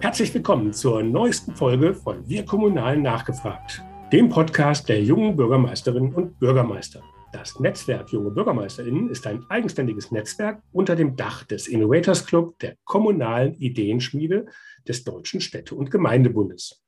[0.00, 3.82] Herzlich willkommen zur neuesten Folge von Wir Kommunalen nachgefragt,
[4.12, 7.02] dem Podcast der jungen Bürgermeisterinnen und Bürgermeister.
[7.32, 12.76] Das Netzwerk Junge BürgermeisterInnen ist ein eigenständiges Netzwerk unter dem Dach des Innovators Club der
[12.84, 14.46] kommunalen Ideenschmiede
[14.86, 16.80] des Deutschen Städte- und Gemeindebundes.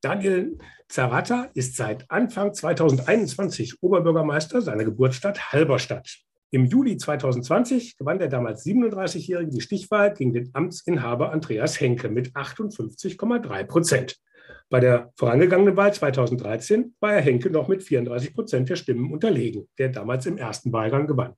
[0.00, 0.56] Daniel
[0.88, 6.20] Zerrata ist seit Anfang 2021 Oberbürgermeister seiner Geburtsstadt Halberstadt.
[6.52, 12.34] Im Juli 2020 gewann der damals 37-Jährige die Stichwahl gegen den Amtsinhaber Andreas Henke mit
[12.34, 14.16] 58,3 Prozent.
[14.68, 19.68] Bei der vorangegangenen Wahl 2013 war Herr Henke noch mit 34 Prozent der Stimmen unterlegen,
[19.78, 21.34] der damals im ersten Wahlgang gewann.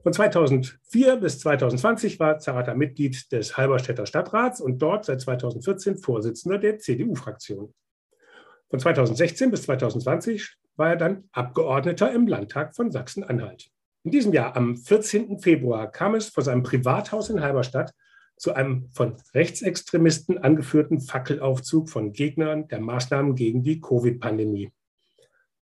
[0.00, 6.58] Von 2004 bis 2020 war Zarata Mitglied des Halberstädter Stadtrats und dort seit 2014 Vorsitzender
[6.58, 7.74] der CDU-Fraktion.
[8.70, 13.72] Von 2016 bis 2020 war er dann Abgeordneter im Landtag von Sachsen-Anhalt.
[14.02, 15.40] In diesem Jahr, am 14.
[15.40, 17.92] Februar, kam es vor seinem Privathaus in Halberstadt
[18.36, 24.72] zu einem von Rechtsextremisten angeführten Fackelaufzug von Gegnern der Maßnahmen gegen die Covid-Pandemie.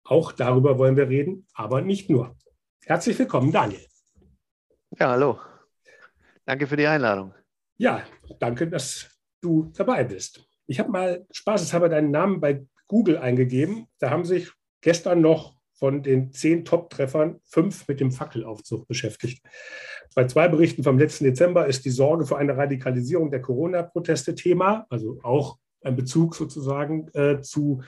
[0.04, 2.36] Auch darüber wollen wir reden, aber nicht nur.
[2.84, 3.84] Herzlich willkommen, Daniel.
[4.96, 5.40] Ja, hallo.
[6.44, 7.34] Danke für die Einladung.
[7.78, 8.04] Ja,
[8.38, 9.10] danke, dass
[9.40, 10.44] du dabei bist.
[10.66, 13.88] Ich habe mal spaßeshalber deinen Namen bei Google eingegeben.
[13.98, 19.42] Da haben sich gestern noch von den zehn Top-Treffern fünf mit dem Fackelaufzug beschäftigt.
[20.14, 24.86] Bei zwei Berichten vom letzten Dezember ist die Sorge vor einer Radikalisierung der Corona-Proteste Thema,
[24.90, 27.82] also auch ein Bezug sozusagen äh, zu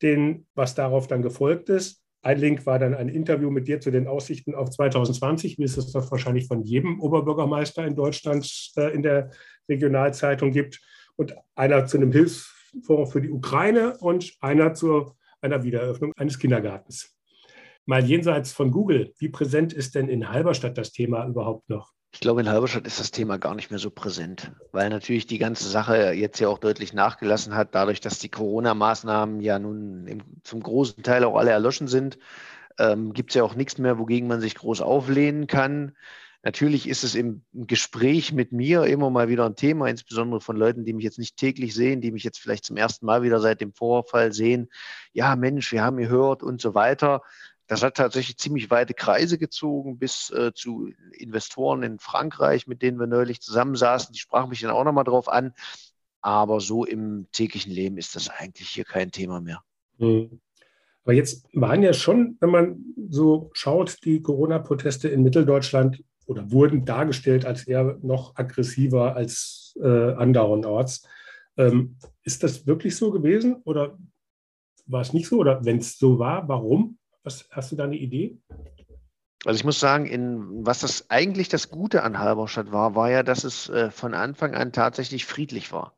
[0.00, 2.02] den, was darauf dann gefolgt ist.
[2.22, 5.76] Ein Link war dann ein Interview mit dir zu den Aussichten auf 2020, wie es
[5.76, 9.30] das wahrscheinlich von jedem Oberbürgermeister in Deutschland äh, in der
[9.68, 10.80] Regionalzeitung gibt.
[11.16, 17.15] Und einer zu einem Hilfsfonds für die Ukraine und einer zu einer Wiedereröffnung eines Kindergartens
[17.86, 21.92] mal jenseits von Google, wie präsent ist denn in Halberstadt das Thema überhaupt noch?
[22.12, 25.38] Ich glaube, in Halberstadt ist das Thema gar nicht mehr so präsent, weil natürlich die
[25.38, 30.22] ganze Sache jetzt ja auch deutlich nachgelassen hat, dadurch, dass die Corona-Maßnahmen ja nun im,
[30.42, 32.18] zum großen Teil auch alle erloschen sind.
[32.78, 35.92] Ähm, Gibt es ja auch nichts mehr, wogegen man sich groß auflehnen kann.
[36.42, 40.84] Natürlich ist es im Gespräch mit mir immer mal wieder ein Thema, insbesondere von Leuten,
[40.84, 43.60] die mich jetzt nicht täglich sehen, die mich jetzt vielleicht zum ersten Mal wieder seit
[43.60, 44.68] dem Vorfall sehen.
[45.12, 47.22] Ja, Mensch, wir haben gehört und so weiter.
[47.66, 52.98] Das hat tatsächlich ziemlich weite Kreise gezogen bis äh, zu Investoren in Frankreich, mit denen
[52.98, 54.12] wir neulich zusammensaßen.
[54.12, 55.52] Die sprachen mich dann auch nochmal drauf an.
[56.20, 59.62] Aber so im täglichen Leben ist das eigentlich hier kein Thema mehr.
[59.98, 60.40] Mhm.
[61.04, 66.84] Aber jetzt waren ja schon, wenn man so schaut, die Corona-Proteste in Mitteldeutschland oder wurden
[66.84, 71.06] dargestellt als eher noch aggressiver als äh, andernorts.
[71.56, 73.96] Ähm, ist das wirklich so gewesen oder
[74.86, 75.38] war es nicht so?
[75.38, 76.98] Oder wenn es so war, warum?
[77.26, 78.38] Was, hast du da eine Idee?
[79.44, 83.24] Also ich muss sagen, in, was das eigentlich das Gute an Halberstadt war, war ja,
[83.24, 85.96] dass es äh, von Anfang an tatsächlich friedlich war.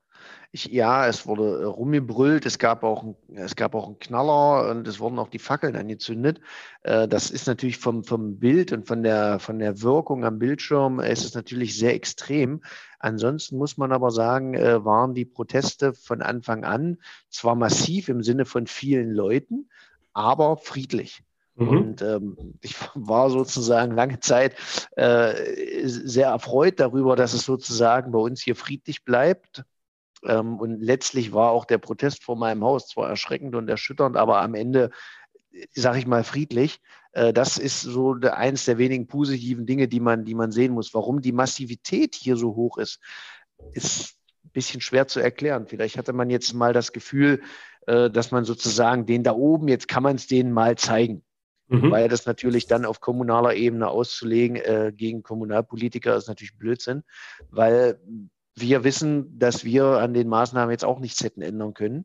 [0.52, 4.70] Ich, ja, es wurde äh, rumgebrüllt, es gab, auch ein, es gab auch einen Knaller
[4.70, 6.40] und es wurden auch die Fackeln angezündet.
[6.82, 10.98] Äh, das ist natürlich vom, vom Bild und von der, von der Wirkung am Bildschirm
[10.98, 12.62] äh, ist es natürlich sehr extrem.
[13.00, 16.96] Ansonsten muss man aber sagen, äh, waren die Proteste von Anfang an
[17.28, 19.68] zwar massiv im Sinne von vielen Leuten,
[20.18, 21.22] aber friedlich.
[21.54, 21.68] Mhm.
[21.68, 24.56] Und ähm, ich war sozusagen lange Zeit
[24.96, 29.64] äh, sehr erfreut darüber, dass es sozusagen bei uns hier friedlich bleibt.
[30.24, 34.42] Ähm, und letztlich war auch der Protest vor meinem Haus zwar erschreckend und erschütternd, aber
[34.42, 34.90] am Ende,
[35.72, 36.80] sage ich mal, friedlich.
[37.12, 40.74] Äh, das ist so der, eines der wenigen positiven Dinge, die man, die man sehen
[40.74, 40.94] muss.
[40.94, 42.98] Warum die Massivität hier so hoch ist,
[43.72, 45.66] ist ein bisschen schwer zu erklären.
[45.68, 47.40] Vielleicht hatte man jetzt mal das Gefühl,
[47.88, 51.22] äh, dass man sozusagen den da oben, jetzt kann man es denen mal zeigen.
[51.68, 51.90] Mhm.
[51.90, 57.02] Weil das natürlich dann auf kommunaler Ebene auszulegen äh, gegen Kommunalpolitiker ist natürlich Blödsinn,
[57.50, 57.98] weil
[58.54, 62.04] wir wissen, dass wir an den Maßnahmen jetzt auch nichts hätten ändern können.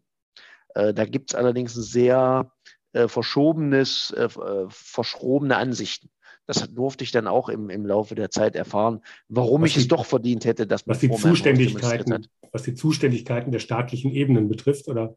[0.75, 2.51] Äh, da gibt es allerdings ein sehr
[2.93, 6.09] äh, verschobenes, äh, äh, verschrobene Ansichten.
[6.45, 9.79] Das durfte ich dann auch im, im Laufe der Zeit erfahren, warum was ich die,
[9.81, 14.47] es doch verdient hätte, dass man was die Zuständigkeiten, was die Zuständigkeiten der staatlichen Ebenen
[14.49, 15.15] betrifft, oder?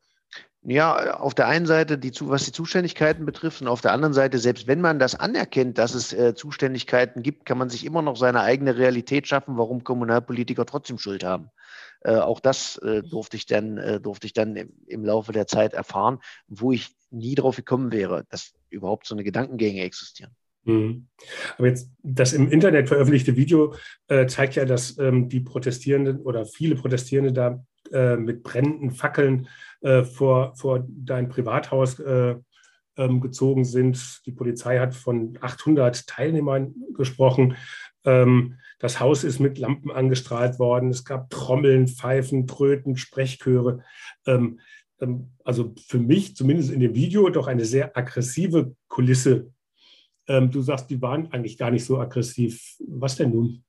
[0.69, 4.39] Ja, auf der einen Seite, die, was die Zuständigkeiten betrifft, und auf der anderen Seite,
[4.39, 8.17] selbst wenn man das anerkennt, dass es äh, Zuständigkeiten gibt, kann man sich immer noch
[8.17, 11.51] seine eigene Realität schaffen, warum Kommunalpolitiker trotzdem Schuld haben.
[12.01, 15.47] Äh, auch das äh, durfte ich dann, äh, durfte ich dann im, im, Laufe der
[15.47, 16.19] Zeit erfahren,
[16.49, 20.33] wo ich nie drauf gekommen wäre, dass überhaupt so eine Gedankengänge existieren.
[20.65, 21.07] Mhm.
[21.59, 23.75] Aber jetzt das im Internet veröffentlichte Video
[24.09, 29.49] äh, zeigt ja, dass ähm, die Protestierenden oder viele Protestierende da äh, mit brennenden Fackeln
[29.81, 32.37] äh, vor, vor dein Privathaus äh,
[32.97, 34.23] ähm, gezogen sind.
[34.27, 37.57] Die Polizei hat von 800 Teilnehmern gesprochen.
[38.05, 40.91] Ähm, das Haus ist mit Lampen angestrahlt worden.
[40.91, 43.83] Es gab Trommeln, Pfeifen, Tröten, Sprechchöre.
[44.27, 44.61] Ähm,
[45.01, 49.53] ähm, also für mich, zumindest in dem Video, doch eine sehr aggressive Kulisse.
[50.29, 52.77] Ähm, du sagst, die waren eigentlich gar nicht so aggressiv.
[52.87, 53.65] Was denn nun?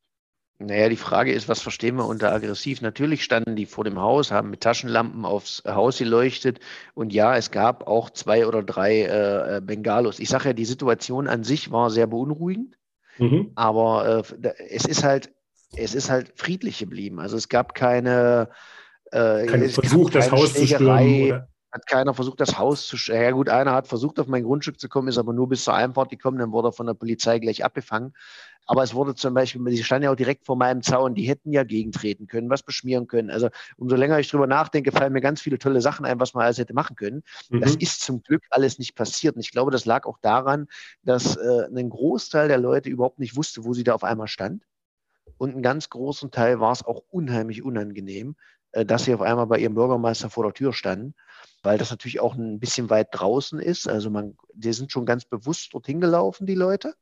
[0.60, 2.82] Naja, die Frage ist, was verstehen wir unter aggressiv?
[2.82, 6.60] Natürlich standen die vor dem Haus, haben mit Taschenlampen aufs Haus geleuchtet.
[6.96, 10.20] Und ja, es gab auch zwei oder drei äh, äh Bengalos.
[10.20, 12.76] Ich sage ja, die Situation an sich war sehr beunruhigend.
[13.20, 13.52] Mhm.
[13.54, 15.32] Aber äh, es ist halt,
[15.76, 17.20] es ist halt friedlich geblieben.
[17.20, 18.50] Also es gab keine,
[19.12, 21.26] äh, Kein Versuch, das Haus zu stürmen.
[21.26, 21.48] Oder?
[21.72, 22.96] Hat keiner versucht, das Haus zu.
[23.12, 25.74] Ja gut, einer hat versucht, auf mein Grundstück zu kommen, ist aber nur bis zur
[25.74, 28.14] Einfahrt gekommen, dann wurde er von der Polizei gleich abgefangen.
[28.68, 31.54] Aber es wurde zum Beispiel, sie standen ja auch direkt vor meinem Zaun, die hätten
[31.54, 33.30] ja gegentreten können, was beschmieren können.
[33.30, 36.44] Also umso länger ich drüber nachdenke, fallen mir ganz viele tolle Sachen ein, was man
[36.44, 37.24] alles hätte machen können.
[37.50, 37.62] Mhm.
[37.62, 39.36] Das ist zum Glück alles nicht passiert.
[39.36, 40.68] Und ich glaube, das lag auch daran,
[41.04, 44.64] dass äh, ein Großteil der Leute überhaupt nicht wusste, wo sie da auf einmal stand.
[45.38, 48.36] Und einen ganz großen Teil war es auch unheimlich unangenehm,
[48.72, 51.16] dass sie auf einmal bei ihrem Bürgermeister vor der Tür standen,
[51.64, 53.88] weil das natürlich auch ein bisschen weit draußen ist.
[53.88, 56.96] Also man, die sind schon ganz bewusst dorthin gelaufen, die Leute.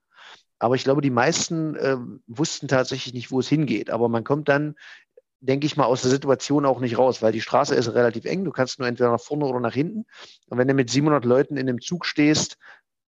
[0.59, 1.97] Aber ich glaube, die meisten äh,
[2.27, 3.89] wussten tatsächlich nicht, wo es hingeht.
[3.89, 4.75] Aber man kommt dann,
[5.41, 8.45] denke ich mal, aus der Situation auch nicht raus, weil die Straße ist relativ eng.
[8.45, 10.05] Du kannst nur entweder nach vorne oder nach hinten.
[10.47, 12.57] Und wenn du mit 700 Leuten in dem Zug stehst,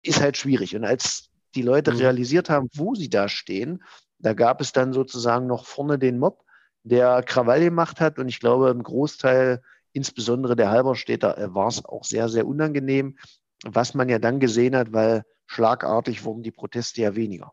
[0.02, 0.76] ist halt schwierig.
[0.76, 1.98] Und als die Leute mhm.
[1.98, 3.82] realisiert haben, wo sie da stehen,
[4.18, 6.44] da gab es dann sozusagen noch vorne den Mob,
[6.82, 8.18] der Krawall gemacht hat.
[8.18, 9.62] Und ich glaube, im Großteil,
[9.92, 13.16] insbesondere der Halberstädter, äh, war es auch sehr, sehr unangenehm,
[13.64, 17.52] was man ja dann gesehen hat, weil schlagartig wurden die Proteste ja weniger.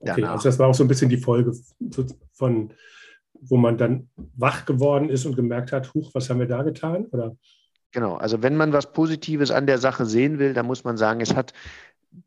[0.00, 1.52] Okay, also das war auch so ein bisschen die Folge
[2.32, 2.72] von,
[3.40, 7.06] wo man dann wach geworden ist und gemerkt hat, huch, was haben wir da getan?
[7.06, 7.36] Oder?
[7.92, 11.20] Genau, also wenn man was Positives an der Sache sehen will, dann muss man sagen,
[11.20, 11.52] es hat,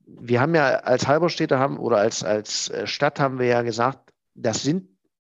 [0.06, 4.14] wir haben ja als Halberstädter haben oder als, als äh, Stadt haben wir ja gesagt,
[4.36, 4.95] das sind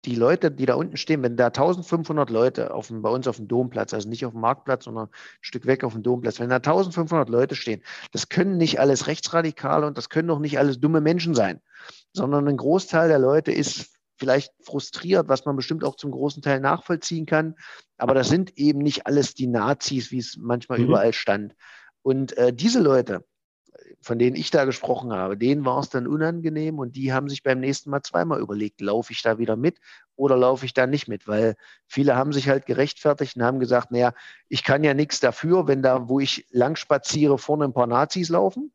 [0.07, 3.35] die Leute, die da unten stehen, wenn da 1500 Leute auf dem, bei uns auf
[3.35, 6.49] dem Domplatz, also nicht auf dem Marktplatz, sondern ein Stück weg auf dem Domplatz, wenn
[6.49, 7.83] da 1500 Leute stehen,
[8.13, 11.61] das können nicht alles Rechtsradikale und das können doch nicht alles dumme Menschen sein,
[12.13, 16.61] sondern ein Großteil der Leute ist vielleicht frustriert, was man bestimmt auch zum großen Teil
[16.61, 17.55] nachvollziehen kann.
[17.97, 20.85] Aber das sind eben nicht alles die Nazis, wie es manchmal mhm.
[20.85, 21.53] überall stand.
[22.01, 23.25] Und äh, diese Leute,
[24.07, 27.43] von denen ich da gesprochen habe, denen war es dann unangenehm und die haben sich
[27.43, 29.79] beim nächsten Mal zweimal überlegt, laufe ich da wieder mit
[30.15, 31.27] oder laufe ich da nicht mit?
[31.27, 31.55] Weil
[31.87, 34.13] viele haben sich halt gerechtfertigt und haben gesagt, naja,
[34.47, 38.29] ich kann ja nichts dafür, wenn da, wo ich lang spaziere, vorne ein paar Nazis
[38.29, 38.71] laufen.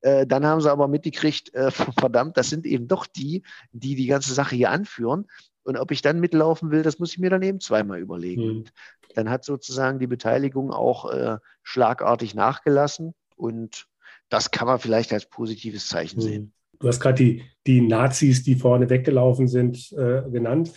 [0.00, 4.06] Äh, dann haben sie aber mitgekriegt, äh, verdammt, das sind eben doch die, die die
[4.06, 5.28] ganze Sache hier anführen.
[5.62, 8.42] Und ob ich dann mitlaufen will, das muss ich mir dann eben zweimal überlegen.
[8.42, 8.56] Mhm.
[8.58, 8.72] Und
[9.14, 13.14] dann hat sozusagen die Beteiligung auch äh, schlagartig nachgelassen.
[13.36, 13.86] Und
[14.32, 16.22] das kann man vielleicht als positives Zeichen hm.
[16.22, 16.52] sehen.
[16.80, 20.72] Du hast gerade die, die Nazis, die vorne weggelaufen sind, äh, genannt.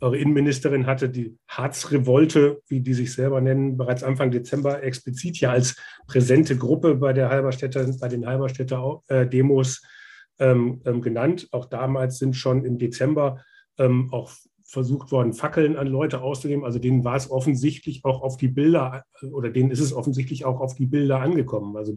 [0.00, 5.50] Eure Innenministerin hatte die Harzrevolte, wie die sich selber nennen, bereits Anfang Dezember explizit ja
[5.50, 5.74] als
[6.06, 9.82] präsente Gruppe bei der Halberstädter, bei den Halberstädter äh, Demos
[10.38, 11.48] ähm, ähm, genannt.
[11.50, 13.42] Auch damals sind schon im Dezember
[13.78, 14.30] ähm, auch
[14.62, 16.64] versucht worden, Fackeln an Leute auszugeben.
[16.64, 20.60] Also denen war es offensichtlich auch auf die Bilder oder denen ist es offensichtlich auch
[20.60, 21.76] auf die Bilder angekommen.
[21.76, 21.94] Also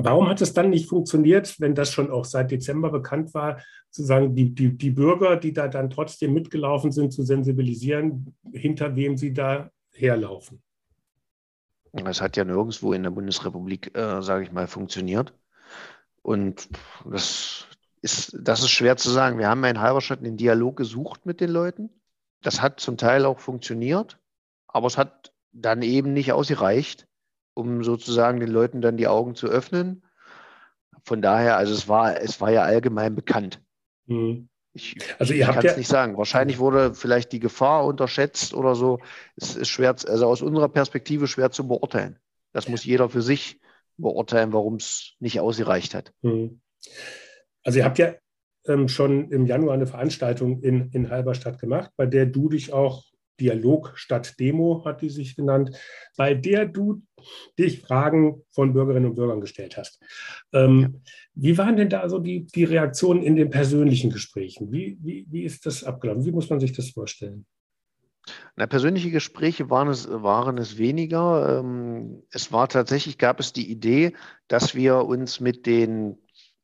[0.00, 4.32] Warum hat es dann nicht funktioniert, wenn das schon auch seit Dezember bekannt war, sozusagen
[4.36, 9.32] die, die, die Bürger, die da dann trotzdem mitgelaufen sind, zu sensibilisieren, hinter wem sie
[9.32, 10.62] da herlaufen?
[11.92, 15.34] Das hat ja nirgendwo in der Bundesrepublik, äh, sage ich mal, funktioniert.
[16.22, 16.68] Und
[17.04, 17.66] das
[18.00, 19.38] ist, das ist schwer zu sagen.
[19.38, 21.90] Wir haben in Halberstadt den Dialog gesucht mit den Leuten.
[22.42, 24.20] Das hat zum Teil auch funktioniert,
[24.68, 27.07] aber es hat dann eben nicht ausgereicht
[27.58, 30.04] um sozusagen den Leuten dann die Augen zu öffnen.
[31.02, 33.60] Von daher, also es war, es war ja allgemein bekannt.
[34.06, 34.48] Mhm.
[34.74, 36.16] Ich, also ihr ich kann es ja, nicht sagen.
[36.16, 39.00] Wahrscheinlich wurde vielleicht die Gefahr unterschätzt oder so.
[39.34, 42.18] Es ist schwer, also aus unserer Perspektive schwer zu beurteilen.
[42.52, 43.60] Das muss jeder für sich
[43.96, 46.12] beurteilen, warum es nicht ausgereicht hat.
[46.22, 46.60] Hm.
[47.64, 48.14] Also ihr habt ja
[48.66, 53.04] ähm, schon im Januar eine Veranstaltung in, in Halberstadt gemacht, bei der du dich auch
[53.40, 55.76] Dialog statt Demo, hat die sich genannt,
[56.16, 57.02] bei der du
[57.58, 60.00] dich Fragen von Bürgerinnen und Bürgern gestellt hast.
[60.52, 61.12] Ähm, ja.
[61.34, 64.72] Wie waren denn da so die, die Reaktionen in den persönlichen Gesprächen?
[64.72, 66.24] Wie, wie, wie ist das abgelaufen?
[66.24, 67.46] Wie muss man sich das vorstellen?
[68.56, 71.60] Na, persönliche Gespräche waren es, waren es weniger.
[71.60, 74.12] Ähm, es war tatsächlich, gab es die Idee,
[74.48, 76.18] dass wir uns mit den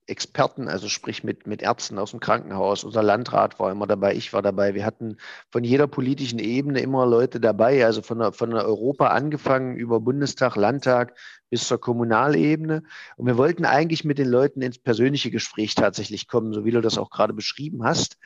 [0.07, 2.85] Experten, also sprich mit, mit Ärzten aus dem Krankenhaus.
[2.85, 4.75] Unser Landrat war immer dabei, ich war dabei.
[4.75, 5.17] Wir hatten
[5.51, 10.01] von jeder politischen Ebene immer Leute dabei, also von der, von der Europa angefangen über
[10.01, 11.17] Bundestag, Landtag
[11.49, 12.83] bis zur Kommunalebene.
[13.17, 16.83] Und wir wollten eigentlich mit den Leuten ins persönliche Gespräch tatsächlich kommen, so wie du
[16.83, 18.19] das auch gerade beschrieben hast.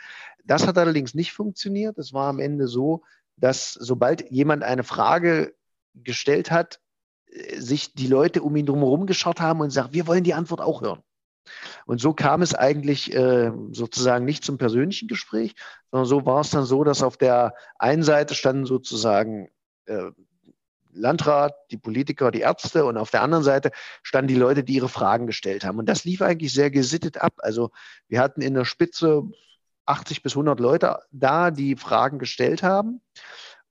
[0.45, 1.97] Das hat allerdings nicht funktioniert.
[1.99, 3.03] Es war am Ende so,
[3.37, 5.55] dass sobald jemand eine Frage
[5.95, 6.81] gestellt hat,
[7.27, 10.61] äh, sich die Leute um ihn drumherum geschaut haben und sagt, wir wollen die Antwort
[10.61, 11.03] auch hören.
[11.87, 15.55] Und so kam es eigentlich äh, sozusagen nicht zum persönlichen Gespräch,
[15.91, 19.49] sondern so war es dann so, dass auf der einen Seite standen sozusagen
[19.87, 20.11] äh,
[20.93, 23.71] Landrat, die Politiker, die Ärzte und auf der anderen Seite
[24.03, 25.79] standen die Leute, die ihre Fragen gestellt haben.
[25.79, 27.35] Und das lief eigentlich sehr gesittet ab.
[27.39, 27.71] Also
[28.09, 29.23] wir hatten in der Spitze
[29.87, 33.01] 80 bis 100 Leute da, die Fragen gestellt haben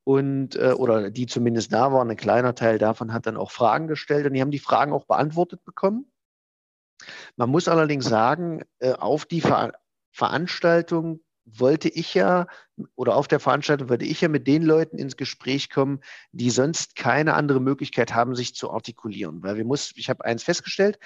[0.03, 2.09] und äh, oder die zumindest da waren.
[2.09, 5.05] Ein kleiner Teil davon hat dann auch Fragen gestellt und die haben die Fragen auch
[5.05, 6.11] beantwortet bekommen.
[7.35, 9.73] Man muss allerdings sagen, äh, auf die Ver
[10.11, 12.47] Veranstaltung wollte ich ja,
[12.95, 16.01] oder auf der Veranstaltung wollte ich ja mit den Leuten ins Gespräch kommen,
[16.31, 19.43] die sonst keine andere Möglichkeit haben, sich zu artikulieren.
[19.43, 20.99] Weil wir muss, ich habe eins festgestellt,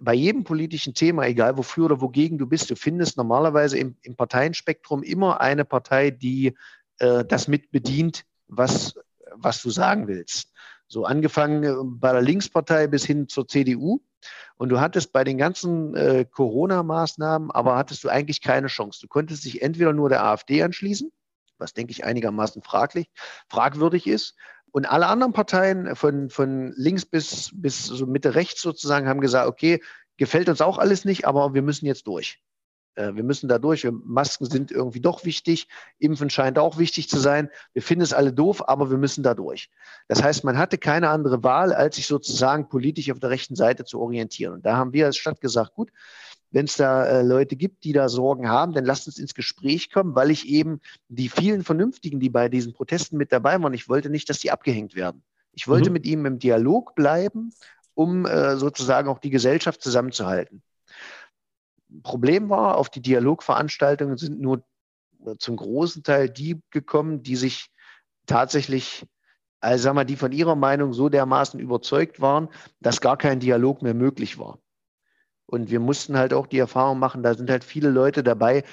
[0.00, 4.16] bei jedem politischen Thema, egal wofür oder wogegen du bist, du findest normalerweise im, im
[4.16, 6.56] Parteienspektrum immer eine Partei, die
[6.98, 8.94] äh, das mit bedient, was,
[9.34, 10.52] was du sagen willst.
[10.92, 14.00] So angefangen äh, bei der Linkspartei bis hin zur CDU.
[14.56, 19.00] Und du hattest bei den ganzen äh, Corona-Maßnahmen, aber hattest du eigentlich keine Chance.
[19.00, 21.10] Du konntest dich entweder nur der AfD anschließen,
[21.56, 23.08] was denke ich einigermaßen fraglich,
[23.48, 24.36] fragwürdig ist.
[24.70, 29.48] Und alle anderen Parteien von, von links bis, bis so Mitte rechts sozusagen haben gesagt,
[29.48, 29.82] okay,
[30.18, 32.38] gefällt uns auch alles nicht, aber wir müssen jetzt durch.
[32.94, 33.86] Äh, wir müssen da durch.
[34.04, 35.68] Masken sind irgendwie doch wichtig.
[35.98, 37.48] Impfen scheint auch wichtig zu sein.
[37.72, 39.70] Wir finden es alle doof, aber wir müssen da durch.
[40.08, 43.84] Das heißt, man hatte keine andere Wahl, als sich sozusagen politisch auf der rechten Seite
[43.84, 44.54] zu orientieren.
[44.54, 45.90] Und da haben wir als Stadt gesagt, gut,
[46.50, 49.90] wenn es da äh, Leute gibt, die da Sorgen haben, dann lasst uns ins Gespräch
[49.90, 53.88] kommen, weil ich eben die vielen Vernünftigen, die bei diesen Protesten mit dabei waren, ich
[53.88, 55.22] wollte nicht, dass die abgehängt werden.
[55.52, 55.94] Ich wollte mhm.
[55.94, 57.52] mit ihnen im Dialog bleiben,
[57.94, 60.62] um äh, sozusagen auch die Gesellschaft zusammenzuhalten.
[62.02, 64.64] Problem war, auf die Dialogveranstaltungen sind nur
[65.38, 67.68] zum großen Teil die gekommen, die sich
[68.26, 69.06] tatsächlich,
[69.60, 72.48] also sagen wir, die von ihrer Meinung so dermaßen überzeugt waren,
[72.80, 74.58] dass gar kein Dialog mehr möglich war.
[75.46, 78.64] Und wir mussten halt auch die Erfahrung machen, da sind halt viele Leute dabei,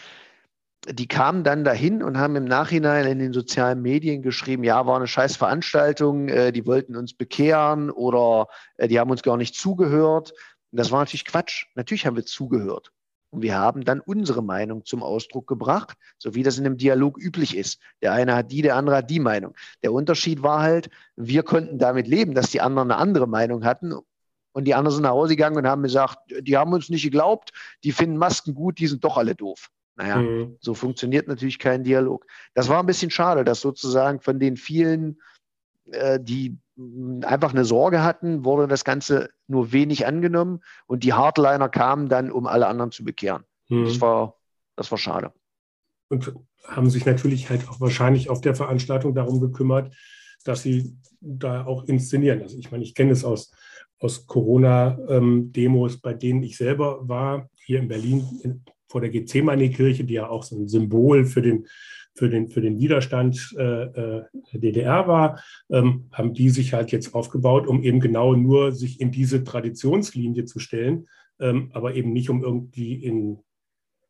[0.88, 4.95] die kamen dann dahin und haben im Nachhinein in den sozialen Medien geschrieben, ja, war
[4.95, 8.47] eine scheiß Veranstaltung, äh, die wollten uns bekehren oder
[8.77, 10.33] äh, die haben uns gar nicht zugehört.
[10.71, 11.65] Das war natürlich Quatsch.
[11.75, 12.93] Natürlich haben wir zugehört.
[13.31, 17.17] Und wir haben dann unsere Meinung zum Ausdruck gebracht, so wie das in einem Dialog
[17.17, 17.79] üblich ist.
[18.01, 19.55] Der eine hat die, der andere hat die Meinung.
[19.83, 23.93] Der Unterschied war halt, wir konnten damit leben, dass die anderen eine andere Meinung hatten.
[24.51, 27.51] Und die anderen sind nach Hause gegangen und haben gesagt, die haben uns nicht geglaubt,
[27.83, 29.69] die finden Masken gut, die sind doch alle doof.
[29.95, 30.57] Naja, mhm.
[30.62, 32.25] so funktioniert natürlich kein Dialog.
[32.53, 35.21] Das war ein bisschen schade, dass sozusagen von den vielen,
[36.19, 36.58] die
[37.24, 42.31] einfach eine Sorge hatten, wurde das Ganze nur wenig angenommen und die Hardliner kamen dann,
[42.31, 43.43] um alle anderen zu bekehren.
[43.67, 43.86] Mhm.
[43.86, 44.36] Das, war,
[44.75, 45.34] das war schade.
[46.10, 46.34] Und
[46.65, 49.93] haben sich natürlich halt auch wahrscheinlich auf der Veranstaltung darum gekümmert,
[50.43, 52.41] dass sie da auch inszenieren.
[52.41, 53.51] Also ich meine, ich kenne es aus,
[54.00, 60.03] aus Corona-Demos, ähm, bei denen ich selber war, hier in Berlin in, vor der Gethsemane-Kirche,
[60.03, 61.67] die ja auch so ein Symbol für den
[62.19, 66.91] für den, für den Widerstand äh, äh der DDR war, ähm, haben die sich halt
[66.91, 71.07] jetzt aufgebaut, um eben genau nur sich in diese Traditionslinie zu stellen,
[71.39, 73.39] ähm, aber eben nicht um irgendwie in,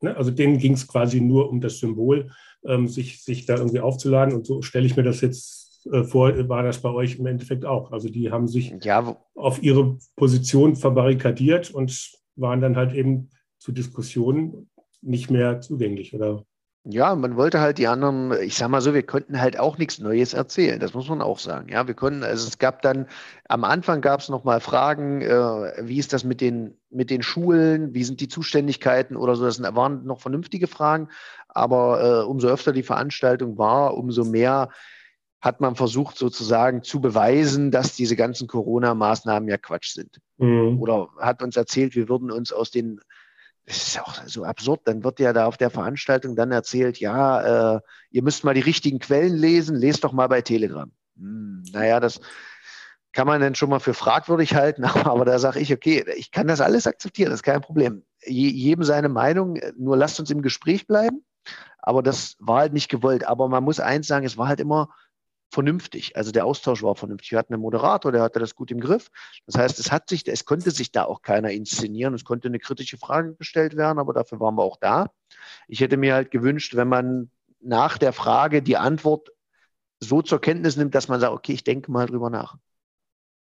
[0.01, 2.31] ne, also denen ging es quasi nur um das Symbol,
[2.65, 4.33] ähm, sich, sich da irgendwie aufzuladen.
[4.33, 7.63] Und so stelle ich mir das jetzt äh, vor, war das bei euch im Endeffekt
[7.63, 7.91] auch.
[7.91, 9.15] Also die haben sich ja.
[9.35, 14.67] auf ihre Position verbarrikadiert und waren dann halt eben zu Diskussionen
[15.01, 16.43] nicht mehr zugänglich, oder?
[16.85, 19.99] Ja, man wollte halt die anderen, ich sag mal so, wir konnten halt auch nichts
[19.99, 21.67] Neues erzählen, das muss man auch sagen.
[21.69, 23.07] Ja, wir konnten, also es gab dann,
[23.49, 27.93] am Anfang gab es nochmal Fragen, äh, wie ist das mit den, mit den Schulen,
[27.93, 31.09] wie sind die Zuständigkeiten oder so, das waren noch vernünftige Fragen,
[31.49, 34.69] aber äh, umso öfter die Veranstaltung war, umso mehr
[35.41, 40.19] hat man versucht sozusagen zu beweisen, dass diese ganzen Corona-Maßnahmen ja Quatsch sind.
[40.37, 40.79] Mhm.
[40.81, 42.99] Oder hat uns erzählt, wir würden uns aus den
[43.69, 44.81] das ist auch so absurd.
[44.85, 48.61] Dann wird ja da auf der Veranstaltung dann erzählt, ja, äh, ihr müsst mal die
[48.61, 50.91] richtigen Quellen lesen, lest doch mal bei Telegram.
[51.17, 52.19] Hm, naja, das
[53.13, 56.47] kann man dann schon mal für fragwürdig halten, aber da sage ich, okay, ich kann
[56.47, 58.03] das alles akzeptieren, das ist kein Problem.
[58.25, 61.23] Je, jedem seine Meinung, nur lasst uns im Gespräch bleiben.
[61.77, 63.25] Aber das war halt nicht gewollt.
[63.25, 64.89] Aber man muss eins sagen, es war halt immer
[65.49, 66.15] vernünftig.
[66.15, 67.31] Also der Austausch war vernünftig.
[67.31, 69.09] Wir hatten einen Moderator, der hatte das gut im Griff.
[69.45, 72.13] Das heißt, es hat sich, es konnte sich da auch keiner inszenieren.
[72.13, 75.11] Es konnte eine kritische Frage gestellt werden, aber dafür waren wir auch da.
[75.67, 79.31] Ich hätte mir halt gewünscht, wenn man nach der Frage die Antwort
[79.99, 82.57] so zur Kenntnis nimmt, dass man sagt, okay, ich denke mal drüber nach.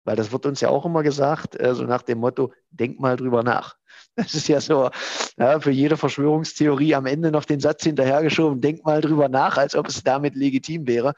[0.05, 3.17] Weil das wird uns ja auch immer gesagt, äh, so nach dem Motto, denk mal
[3.17, 3.77] drüber nach.
[4.17, 4.91] Das ist ja so
[5.39, 9.77] ja, für jede Verschwörungstheorie am Ende noch den Satz hinterhergeschoben, denk mal drüber nach, als
[9.77, 11.15] ob es damit legitim wäre.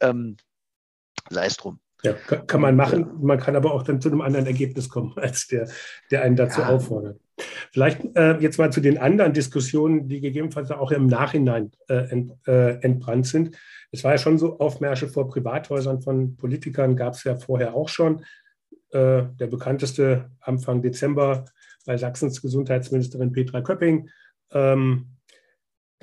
[0.00, 0.36] Ähm,
[1.30, 1.80] sei es drum.
[2.02, 3.06] Ja, kann, man machen.
[3.22, 5.68] Man kann aber auch dann zu einem anderen Ergebnis kommen, als der,
[6.10, 6.68] der einen dazu ja.
[6.68, 7.18] auffordert.
[7.72, 12.32] Vielleicht äh, jetzt mal zu den anderen Diskussionen, die gegebenenfalls auch im Nachhinein äh, ent,
[12.46, 13.56] äh, entbrannt sind.
[13.90, 17.88] Es war ja schon so, Aufmärsche vor Privathäusern von Politikern gab es ja vorher auch
[17.88, 18.24] schon.
[18.90, 21.46] Äh, der bekannteste Anfang Dezember
[21.86, 24.10] bei Sachsens Gesundheitsministerin Petra Köpping.
[24.52, 25.13] Ähm,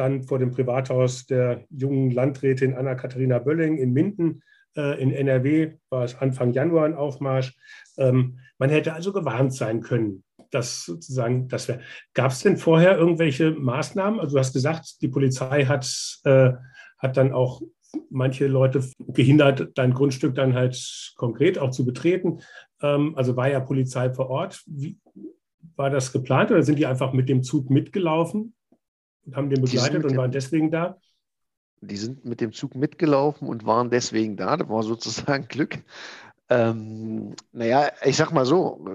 [0.01, 4.41] dann vor dem Privathaus der jungen Landrätin Anna-Katharina Bölling in Minden
[4.75, 7.55] äh, in NRW war es Anfang Januar ein Aufmarsch.
[7.97, 11.81] Ähm, man hätte also gewarnt sein können, dass sozusagen das wäre.
[12.13, 14.19] Gab es denn vorher irgendwelche Maßnahmen?
[14.19, 16.51] Also du hast gesagt, die Polizei hat, äh,
[16.97, 17.61] hat dann auch
[18.09, 22.39] manche Leute gehindert, dein Grundstück dann halt konkret auch zu betreten.
[22.81, 24.63] Ähm, also war ja Polizei vor Ort.
[24.65, 24.97] Wie,
[25.75, 28.53] war das geplant oder sind die einfach mit dem Zug mitgelaufen?
[29.33, 30.97] Haben den begleitet und waren deswegen da?
[31.81, 34.57] Die sind mit dem Zug mitgelaufen und waren deswegen da.
[34.57, 35.79] Das war sozusagen Glück.
[36.49, 38.85] Ähm, naja, ich sag mal so,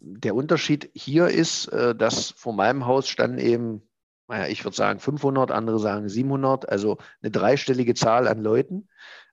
[0.00, 3.82] der Unterschied hier ist, äh, dass vor meinem Haus standen eben,
[4.28, 8.88] naja, ich würde sagen 500, andere sagen 700, also eine dreistellige Zahl an Leuten.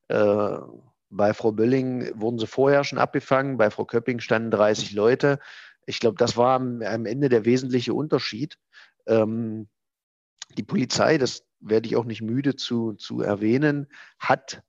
[0.08, 0.58] Äh,
[1.10, 5.40] bei Frau Bölling wurden sie vorher schon abgefangen, bei Frau Köpping standen 30 Leute.
[5.86, 8.58] Ich glaube, das war am, am, Ende der wesentliche Unterschied.
[9.06, 9.70] Ähm,
[10.58, 13.88] die Polizei, das werde ich auch nicht müde zu, zu erwähnen,
[14.20, 14.62] hat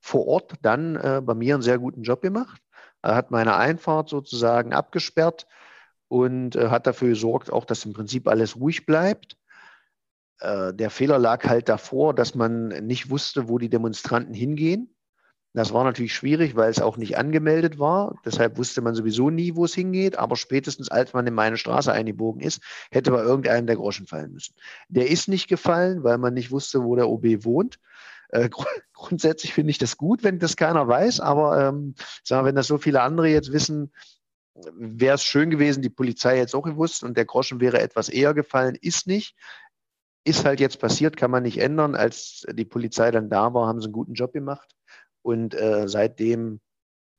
[0.00, 2.62] vor Ort dann äh, bei mir einen sehr guten Job gemacht.
[3.02, 5.46] Er hat meine Einfahrt sozusagen abgesperrt
[6.08, 9.36] und äh, hat dafür gesorgt, auch dass im Prinzip alles ruhig bleibt.
[10.40, 14.94] Äh, der Fehler lag halt davor, dass man nicht wusste, wo die Demonstranten hingehen.
[15.58, 18.14] Das war natürlich schwierig, weil es auch nicht angemeldet war.
[18.24, 20.16] Deshalb wusste man sowieso nie, wo es hingeht.
[20.16, 24.32] Aber spätestens, als man in meine Straße eingebogen ist, hätte bei irgendeinem der Groschen fallen
[24.32, 24.54] müssen.
[24.88, 27.80] Der ist nicht gefallen, weil man nicht wusste, wo der OB wohnt.
[28.28, 31.18] Äh, gr grundsätzlich finde ich das gut, wenn das keiner weiß.
[31.18, 33.92] Aber ähm, wir, wenn das so viele andere jetzt wissen,
[34.76, 38.32] wäre es schön gewesen, die Polizei jetzt auch gewusst und der Groschen wäre etwas eher
[38.32, 38.78] gefallen.
[38.80, 39.34] Ist nicht.
[40.22, 41.96] Ist halt jetzt passiert, kann man nicht ändern.
[41.96, 44.77] Als die Polizei dann da war, haben sie einen guten Job gemacht.
[45.28, 46.58] Und äh, seitdem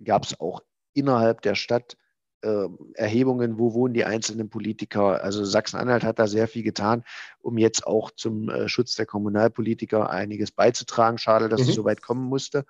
[0.04, 0.64] gab es auch
[0.96, 1.96] innerhalb der Stadt
[2.42, 5.24] äh, Erhebungen, wo wohnen die einzelnen Politiker.
[5.24, 7.04] Also Sachsen-Anhalt hat da sehr viel getan,
[7.40, 11.20] um jetzt auch zum äh, Schutz der Kommunalpolitiker einiges beizutragen.
[11.20, 11.70] Schade, dass mhm.
[11.70, 12.66] es so weit kommen musste.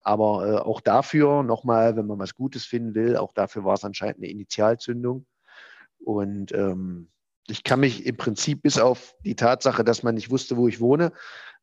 [0.00, 3.84] Aber äh, auch dafür, nochmal, wenn man was Gutes finden will, auch dafür war es
[3.84, 5.26] anscheinend eine Initialzündung.
[6.00, 7.08] Und ähm,
[7.46, 10.80] ich kann mich im Prinzip bis auf die Tatsache, dass man nicht wusste, wo ich
[10.80, 11.12] wohne,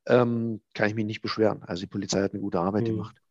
[0.09, 1.63] ähm, kann ich mich nicht beschweren.
[1.63, 2.87] Also die Polizei hat eine gute Arbeit mhm.
[2.87, 3.21] gemacht.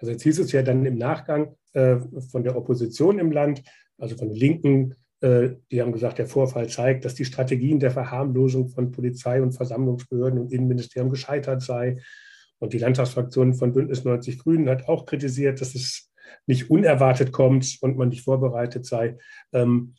[0.00, 1.96] Also jetzt hieß es ja dann im Nachgang äh,
[2.30, 3.62] von der Opposition im Land,
[3.98, 7.90] also von den Linken, äh, die haben gesagt, der Vorfall zeigt, dass die Strategien der
[7.90, 12.02] Verharmlosung von Polizei und Versammlungsbehörden und Innenministerium gescheitert sei.
[12.58, 16.10] Und die Landtagsfraktion von Bündnis 90 Grünen hat auch kritisiert, dass es
[16.46, 19.18] nicht unerwartet kommt und man nicht vorbereitet sei.
[19.52, 19.94] Ähm,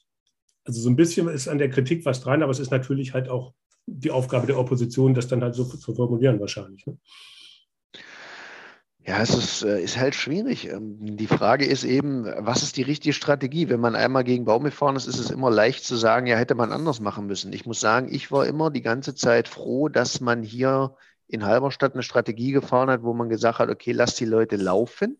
[0.63, 3.29] also so ein bisschen ist an der Kritik was dran, aber es ist natürlich halt
[3.29, 3.53] auch
[3.87, 6.85] die Aufgabe der Opposition, das dann halt so zu formulieren wahrscheinlich.
[6.85, 6.97] Ne?
[9.07, 10.67] Ja, es ist, äh, ist halt schwierig.
[10.67, 13.69] Ähm, die Frage ist eben, was ist die richtige Strategie?
[13.69, 16.55] Wenn man einmal gegen Baum gefahren ist, ist es immer leicht zu sagen, ja, hätte
[16.55, 17.53] man anders machen müssen.
[17.53, 20.95] Ich muss sagen, ich war immer die ganze Zeit froh, dass man hier
[21.27, 25.19] in Halberstadt eine Strategie gefahren hat, wo man gesagt hat, okay, lass die Leute laufen.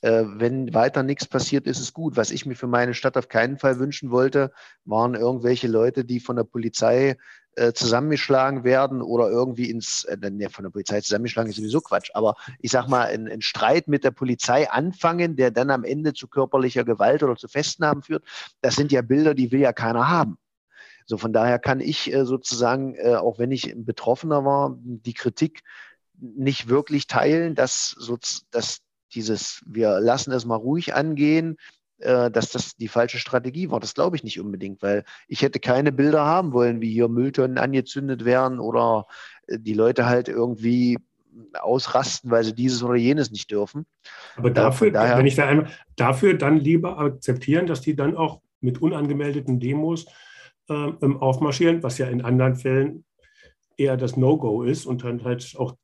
[0.00, 2.16] Äh, wenn weiter nichts passiert, ist es gut.
[2.16, 4.50] Was ich mir für meine Stadt auf keinen Fall wünschen wollte,
[4.84, 7.16] waren irgendwelche Leute, die von der Polizei
[7.56, 12.36] äh, zusammengeschlagen werden oder irgendwie ins, äh, von der Polizei zusammengeschlagen ist sowieso Quatsch, aber
[12.60, 16.84] ich sag mal, ein Streit mit der Polizei anfangen, der dann am Ende zu körperlicher
[16.84, 18.24] Gewalt oder zu Festnahmen führt,
[18.60, 20.38] das sind ja Bilder, die will ja keiner haben.
[21.06, 25.62] So von daher kann ich äh, sozusagen, äh, auch wenn ich Betroffener war, die Kritik
[26.18, 28.18] nicht wirklich teilen, dass, so,
[28.50, 28.80] dass
[29.14, 31.56] dieses, wir lassen es mal ruhig angehen,
[31.98, 33.80] dass das die falsche Strategie war.
[33.80, 37.58] Das glaube ich nicht unbedingt, weil ich hätte keine Bilder haben wollen, wie hier Mülltonnen
[37.58, 39.06] angezündet werden oder
[39.46, 40.98] äh, die Leute halt irgendwie
[41.54, 43.86] ausrasten, weil sie dieses oder jenes nicht dürfen.
[44.36, 48.40] Aber dafür, daher, wenn ich da einmal, dafür dann lieber akzeptieren, dass die dann auch
[48.60, 50.06] mit unangemeldeten Demos
[50.68, 53.04] äh, aufmarschieren, was ja in anderen Fällen
[53.76, 55.76] eher das No-Go ist und dann halt auch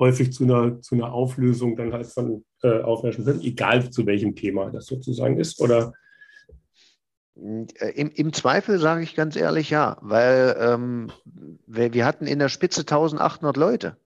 [0.00, 4.70] häufig zu einer, zu einer Auflösung dann halt von äh, führen, egal zu welchem Thema
[4.70, 5.60] das sozusagen ist?
[5.60, 5.92] Oder?
[7.36, 11.12] Äh, Im, Im, Zweifel sage ich ganz ehrlich ja, weil ähm,
[11.66, 13.96] wir, wir, hatten in der Spitze 1800 Leute.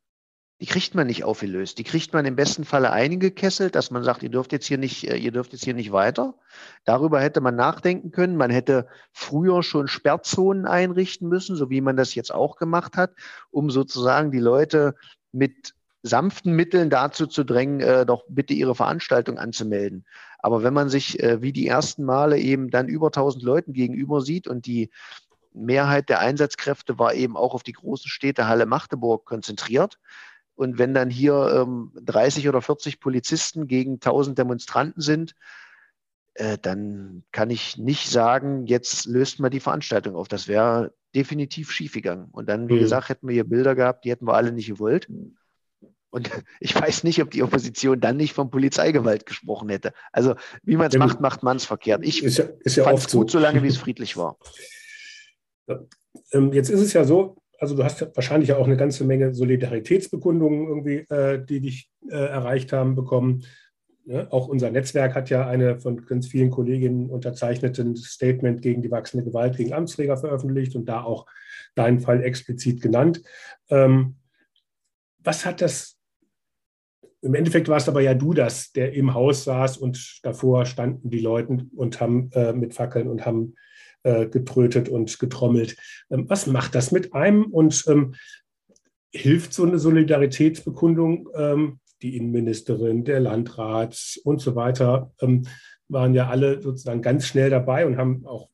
[0.60, 1.78] Die kriegt man nicht aufgelöst.
[1.78, 5.08] Die kriegt man im besten Falle eingekesselt, dass man sagt, ihr dürft jetzt hier nicht,
[5.08, 6.34] äh, ihr dürft jetzt hier nicht weiter.
[6.84, 8.36] Darüber hätte man nachdenken können.
[8.36, 13.12] Man hätte früher schon Sperrzonen einrichten müssen, so wie man das jetzt auch gemacht hat,
[13.50, 14.94] um sozusagen die Leute
[15.32, 20.04] mit sanften Mitteln dazu zu drängen, äh, doch bitte ihre Veranstaltung anzumelden.
[20.38, 24.20] Aber wenn man sich äh, wie die ersten Male eben dann über 1000 Leuten gegenüber
[24.20, 24.90] sieht und die
[25.54, 29.98] Mehrheit der Einsatzkräfte war eben auch auf die großen Städte Halle Magdeburg konzentriert.
[30.56, 35.34] Und wenn dann hier ähm, 30 oder 40 Polizisten gegen 1000 Demonstranten sind,
[36.34, 40.28] äh, dann kann ich nicht sagen, jetzt löst man die Veranstaltung auf.
[40.28, 42.28] Das wäre definitiv schiefgegangen.
[42.30, 42.80] Und dann, wie mhm.
[42.80, 45.08] gesagt, hätten wir hier Bilder gehabt, die hätten wir alle nicht gewollt.
[46.14, 49.92] Und ich weiß nicht, ob die Opposition dann nicht von Polizeigewalt gesprochen hätte.
[50.12, 52.04] Also wie man es macht, macht man es verkehrt.
[52.04, 53.38] Ich ist ja, ist ja fand es gut, so.
[53.38, 54.38] solange wie es friedlich war.
[56.30, 59.34] Ähm, jetzt ist es ja so, also du hast ja wahrscheinlich auch eine ganze Menge
[59.34, 63.44] Solidaritätsbekundungen irgendwie, äh, die dich äh, erreicht haben, bekommen.
[64.04, 68.92] Ja, auch unser Netzwerk hat ja eine von ganz vielen Kolleginnen unterzeichneten Statement gegen die
[68.92, 71.26] wachsende Gewalt gegen Amtsträger veröffentlicht und da auch
[71.74, 73.20] deinen Fall explizit genannt.
[73.70, 74.14] Ähm,
[75.18, 75.98] was hat das
[77.24, 81.10] im Endeffekt war es aber ja du das, der im Haus saß und davor standen
[81.10, 83.54] die Leute und haben äh, mit Fackeln und haben
[84.02, 85.76] äh, getrötet und getrommelt.
[86.10, 88.14] Ähm, was macht das mit einem und ähm,
[89.12, 91.28] hilft so eine Solidaritätsbekundung?
[91.34, 95.46] Ähm, die Innenministerin, der Landrat und so weiter ähm,
[95.88, 98.50] waren ja alle sozusagen ganz schnell dabei und haben auch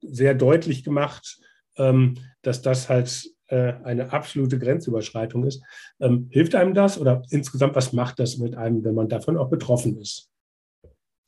[0.00, 1.40] sehr deutlich gemacht,
[1.76, 5.62] ähm, dass das halt äh, eine absolute Grenzüberschreitung ist.
[6.00, 9.50] Ähm, hilft einem das oder insgesamt, was macht das mit einem, wenn man davon auch
[9.50, 10.30] betroffen ist?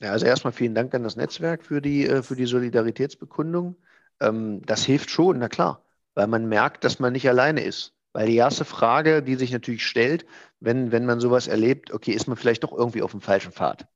[0.01, 3.77] Ja, also erstmal vielen Dank an das Netzwerk für die, äh, für die Solidaritätsbekundung.
[4.21, 7.95] Ähm, das hilft schon, na klar, weil man merkt, dass man nicht alleine ist.
[8.13, 10.27] Weil die erste Frage, die sich natürlich stellt,
[10.59, 13.87] wenn, wenn man sowas erlebt, okay, ist man vielleicht doch irgendwie auf dem falschen Pfad?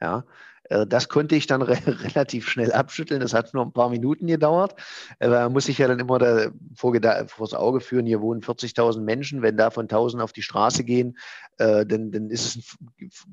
[0.00, 0.24] Ja,
[0.68, 3.20] das konnte ich dann re relativ schnell abschütteln.
[3.20, 4.74] Das hat nur ein paar Minuten gedauert.
[5.20, 6.94] Aber man muss sich ja dann immer da vor,
[7.26, 9.42] vors Auge führen, hier wohnen 40.000 Menschen.
[9.42, 11.18] Wenn davon 1.000 auf die Straße gehen,
[11.58, 12.76] äh, dann, dann ist es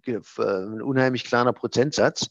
[0.08, 2.30] ein, ein unheimlich kleiner Prozentsatz.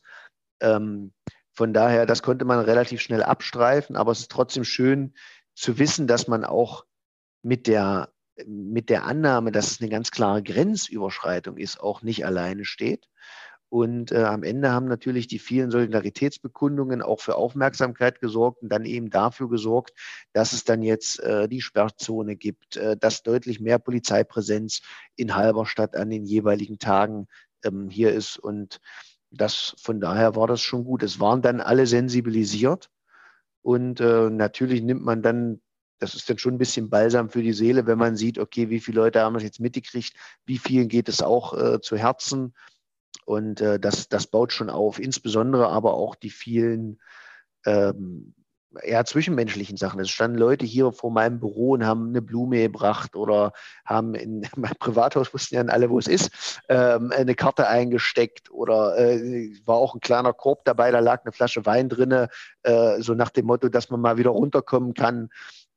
[0.61, 1.13] Ähm,
[1.53, 3.97] von daher, das konnte man relativ schnell abstreifen.
[3.97, 5.15] Aber es ist trotzdem schön
[5.55, 6.85] zu wissen, dass man auch
[7.43, 8.13] mit der
[8.47, 13.09] mit der Annahme, dass es eine ganz klare Grenzüberschreitung ist, auch nicht alleine steht.
[13.73, 18.85] Und äh, am Ende haben natürlich die vielen Solidaritätsbekundungen auch für Aufmerksamkeit gesorgt und dann
[18.85, 19.95] eben dafür gesorgt,
[20.35, 24.83] dass es dann jetzt äh, die Sperrzone gibt, äh, dass deutlich mehr Polizeipräsenz
[25.17, 27.29] in Halberstadt an den jeweiligen Tagen
[27.65, 28.37] ähm, hier ist.
[28.37, 28.79] Und
[29.31, 31.03] das von daher war das schon gut.
[31.03, 32.91] Es waren dann alle sensibilisiert.
[33.63, 35.63] Und äh, natürlich nimmt man dann
[35.99, 38.81] das ist dann schon ein bisschen balsam für die Seele, wenn man sieht, okay, wie
[38.81, 42.55] viele Leute haben das jetzt mitgekriegt, wie vielen geht es auch äh, zu Herzen
[43.25, 47.01] und äh, das, das baut schon auf, insbesondere aber auch die vielen
[47.67, 48.35] ähm,
[48.83, 50.01] eher zwischenmenschlichen Sachen.
[50.01, 53.53] Es standen Leute hier vor meinem Büro und haben eine Blume gebracht oder
[53.85, 58.99] haben in meinem Privathaus, wussten ja alle, wo es ist, ähm, eine Karte eingesteckt oder
[58.99, 62.29] äh, war auch ein kleiner Korb dabei, da lag eine Flasche Wein drin,
[62.63, 65.31] äh, so nach dem Motto, dass man mal wieder runterkommen kann.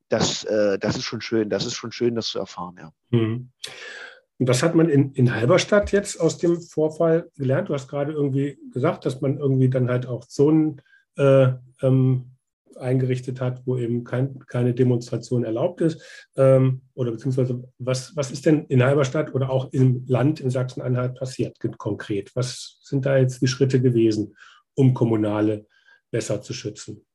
[0.10, 2.92] Das, äh, das ist schon schön, das ist schon schön, das zu erfahren, ja.
[3.10, 3.52] Mhm.
[4.38, 7.70] Und das hat man in, in Halberstadt jetzt aus dem Vorfall gelernt.
[7.70, 10.82] Du hast gerade irgendwie gesagt, dass man irgendwie dann halt auch Zonen
[11.18, 11.50] äh,
[11.82, 12.32] ähm,
[12.78, 16.02] eingerichtet hat, wo eben kein, keine Demonstration erlaubt ist.
[16.36, 21.16] Ähm, oder beziehungsweise, was, was ist denn in Halberstadt oder auch im Land in Sachsen-Anhalt
[21.16, 22.36] passiert konkret?
[22.36, 24.36] Was sind da jetzt die Schritte gewesen,
[24.74, 25.66] um Kommunale
[26.12, 27.06] besser zu schützen?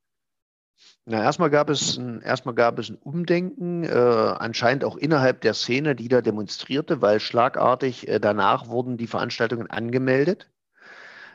[1.07, 5.55] Na, erstmal gab es ein, erstmal gab es ein Umdenken, äh, anscheinend auch innerhalb der
[5.55, 10.51] Szene, die da demonstrierte, weil schlagartig äh, danach wurden die Veranstaltungen angemeldet.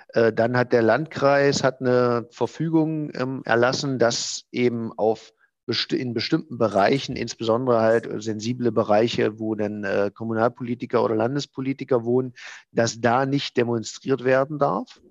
[0.09, 5.33] Äh, dann hat der Landkreis hat eine Verfügung ähm, erlassen, dass eben auf
[5.65, 12.33] best in bestimmten Bereichen, insbesondere halt sensible Bereiche, wo dann äh, Kommunalpolitiker oder Landespolitiker wohnen,
[12.71, 15.01] dass da nicht demonstriert werden darf.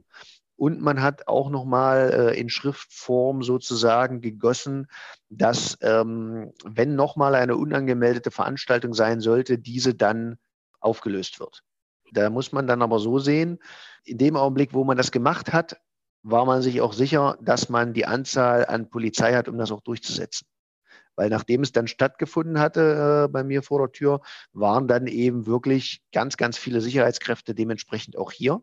[0.56, 4.86] Und man hat auch nochmal äh, in Schriftform sozusagen gegossen,
[5.28, 10.38] dass ähm, wenn nochmal eine unangemeldete Veranstaltung sein sollte, diese dann
[10.80, 11.62] aufgelöst wird.
[12.12, 13.58] Da muss man dann aber so sehen,
[14.04, 15.76] in dem Augenblick, wo man das gemacht hat,
[16.22, 19.80] war man sich auch sicher, dass man die Anzahl an Polizei hat, um das auch
[19.80, 20.46] durchzusetzen.
[21.16, 24.20] Weil nachdem es dann stattgefunden hatte äh, bei mir vor der Tür,
[24.52, 28.62] waren dann eben wirklich ganz, ganz viele Sicherheitskräfte dementsprechend auch hier.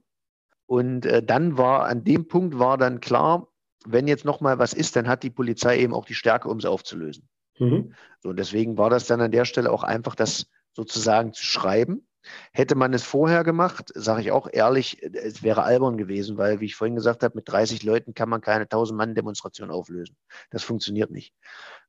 [0.72, 3.50] Und äh, dann war an dem Punkt war dann klar,
[3.86, 6.60] wenn jetzt noch mal was ist, dann hat die Polizei eben auch die Stärke, um
[6.60, 7.28] es aufzulösen.
[7.60, 7.94] Mhm.
[8.22, 12.08] So, und deswegen war das dann an der Stelle auch einfach, das sozusagen zu schreiben.
[12.54, 16.68] Hätte man es vorher gemacht, sage ich auch ehrlich, es wäre albern gewesen, weil, wie
[16.68, 20.16] ich vorhin gesagt habe, mit 30 Leuten kann man keine 1000-Mann-Demonstration auflösen.
[20.52, 21.34] Das funktioniert nicht.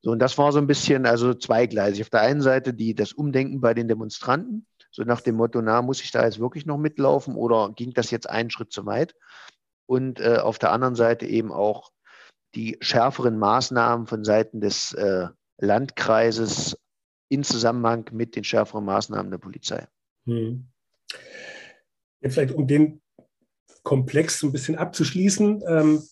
[0.00, 2.02] So, und das war so ein bisschen, also zweigleisig.
[2.02, 5.82] Auf der einen Seite die, das Umdenken bei den Demonstranten so nach dem Motto, na,
[5.82, 9.14] muss ich da jetzt wirklich noch mitlaufen oder ging das jetzt einen Schritt zu weit?
[9.86, 11.90] Und äh, auf der anderen Seite eben auch
[12.54, 15.28] die schärferen Maßnahmen von Seiten des äh,
[15.58, 16.78] Landkreises
[17.30, 19.88] in Zusammenhang mit den schärferen Maßnahmen der Polizei.
[20.26, 20.68] Hm.
[22.20, 23.00] Jetzt vielleicht, um den
[23.82, 25.62] Komplex so ein bisschen abzuschließen.
[25.66, 26.02] Ähm,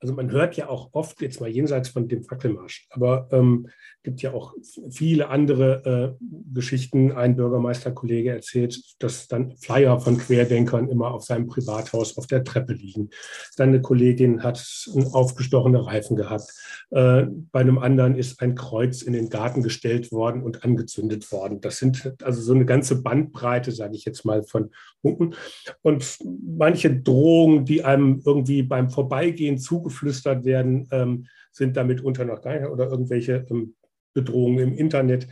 [0.00, 3.68] also man hört ja auch oft, jetzt mal jenseits von dem Fackelmarsch, aber ähm,
[4.06, 4.54] gibt ja auch
[4.90, 7.10] viele andere äh, Geschichten.
[7.10, 12.72] Ein Bürgermeisterkollege erzählt, dass dann Flyer von Querdenkern immer auf seinem Privathaus auf der Treppe
[12.72, 13.10] liegen.
[13.50, 14.64] Seine Kollegin hat
[15.12, 16.52] aufgestochene Reifen gehabt.
[16.90, 21.60] Äh, bei einem anderen ist ein Kreuz in den Garten gestellt worden und angezündet worden.
[21.60, 24.70] Das sind also so eine ganze Bandbreite, sage ich jetzt mal, von
[25.02, 25.34] Punkten.
[25.82, 26.18] Und
[26.56, 32.58] manche Drohungen, die einem irgendwie beim Vorbeigehen zugeflüstert werden, ähm, sind damit unter noch gar
[32.58, 33.74] nicht oder irgendwelche ähm,
[34.12, 35.28] Bedrohungen im Internet.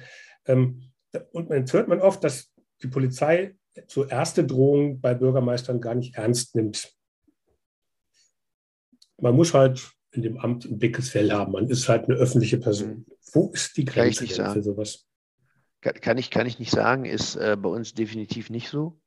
[0.46, 0.82] Ähm,
[1.32, 6.16] und jetzt hört man oft, dass die Polizei so erste Drohungen bei Bürgermeistern gar nicht
[6.16, 6.92] ernst nimmt.
[9.20, 11.52] Man muss halt in dem Amt ein dickes Fell haben.
[11.52, 12.88] Man ist halt eine öffentliche Person.
[12.88, 13.06] Mhm.
[13.32, 15.06] Wo ist die Grenze für sowas?
[15.80, 19.00] Kann ich, kann ich nicht sagen, ist äh, bei uns definitiv nicht so.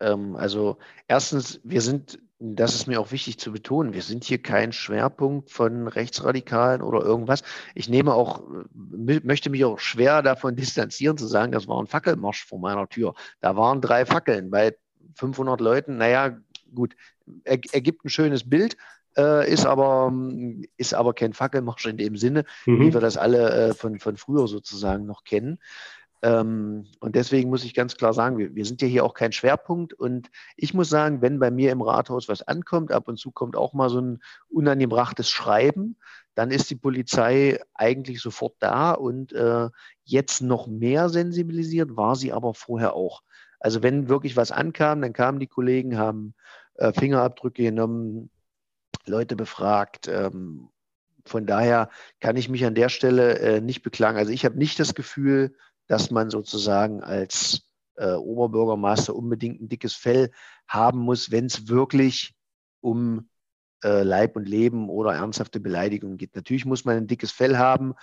[0.00, 0.76] Ähm, also
[1.08, 3.94] erstens, wir sind das ist mir auch wichtig zu betonen.
[3.94, 7.42] Wir sind hier kein Schwerpunkt von Rechtsradikalen oder irgendwas.
[7.74, 8.42] Ich nehme auch,
[8.72, 13.14] möchte mich auch schwer davon distanzieren, zu sagen, das war ein Fackelmarsch vor meiner Tür.
[13.40, 14.76] Da waren drei Fackeln bei
[15.14, 15.96] 500 Leuten.
[15.96, 16.36] Naja,
[16.74, 16.96] gut,
[17.44, 18.76] er, ergibt ein schönes Bild.
[19.16, 20.12] Äh, ist, aber,
[20.76, 22.80] ist aber kein Fackelmarsch in dem Sinne, mhm.
[22.80, 25.60] wie wir das alle äh, von, von früher sozusagen noch kennen.
[26.24, 29.32] Ähm, und deswegen muss ich ganz klar sagen, wir, wir, sind ja hier auch kein
[29.32, 29.92] Schwerpunkt.
[29.92, 33.56] Und ich muss sagen, wenn bei mir im Rathaus was ankommt, ab und zu kommt
[33.56, 35.98] auch mal so ein unangebrachtes Schreiben,
[36.34, 39.68] dann ist die Polizei eigentlich sofort da und äh,
[40.02, 43.22] jetzt noch mehr sensibilisiert war sie aber vorher auch.
[43.60, 46.34] Also wenn wirklich was ankam, dann kamen die Kollegen, haben
[46.76, 48.30] äh, Fingerabdrücke genommen,
[49.04, 50.08] Leute befragt.
[50.08, 50.70] Ähm,
[51.26, 54.16] von daher kann ich mich an der Stelle äh, nicht beklagen.
[54.16, 55.54] Also ich habe nicht das Gefühl,
[55.86, 57.62] dass man sozusagen als
[57.96, 60.30] äh, Oberbürgermeister unbedingt ein dickes Fell
[60.66, 62.34] haben muss, wenn es wirklich
[62.80, 63.28] um
[63.82, 66.34] äh, Leib und Leben oder ernsthafte Beleidigungen geht.
[66.34, 67.94] Natürlich muss man ein dickes Fell haben.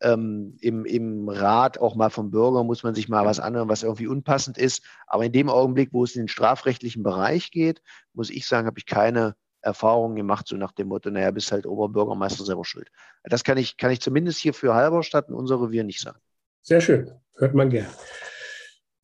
[0.00, 3.82] Ähm, im, Im Rat auch mal vom Bürger muss man sich mal was anhören, was
[3.82, 4.84] irgendwie unpassend ist.
[5.06, 8.78] Aber in dem Augenblick, wo es in den strafrechtlichen Bereich geht, muss ich sagen, habe
[8.78, 12.90] ich keine Erfahrungen gemacht, so nach dem Motto, naja, bist halt Oberbürgermeister selber schuld.
[13.24, 16.20] Das kann ich, kann ich zumindest hier für Halberstadt und unser Revier nicht sagen.
[16.62, 17.88] Sehr schön, hört man gern.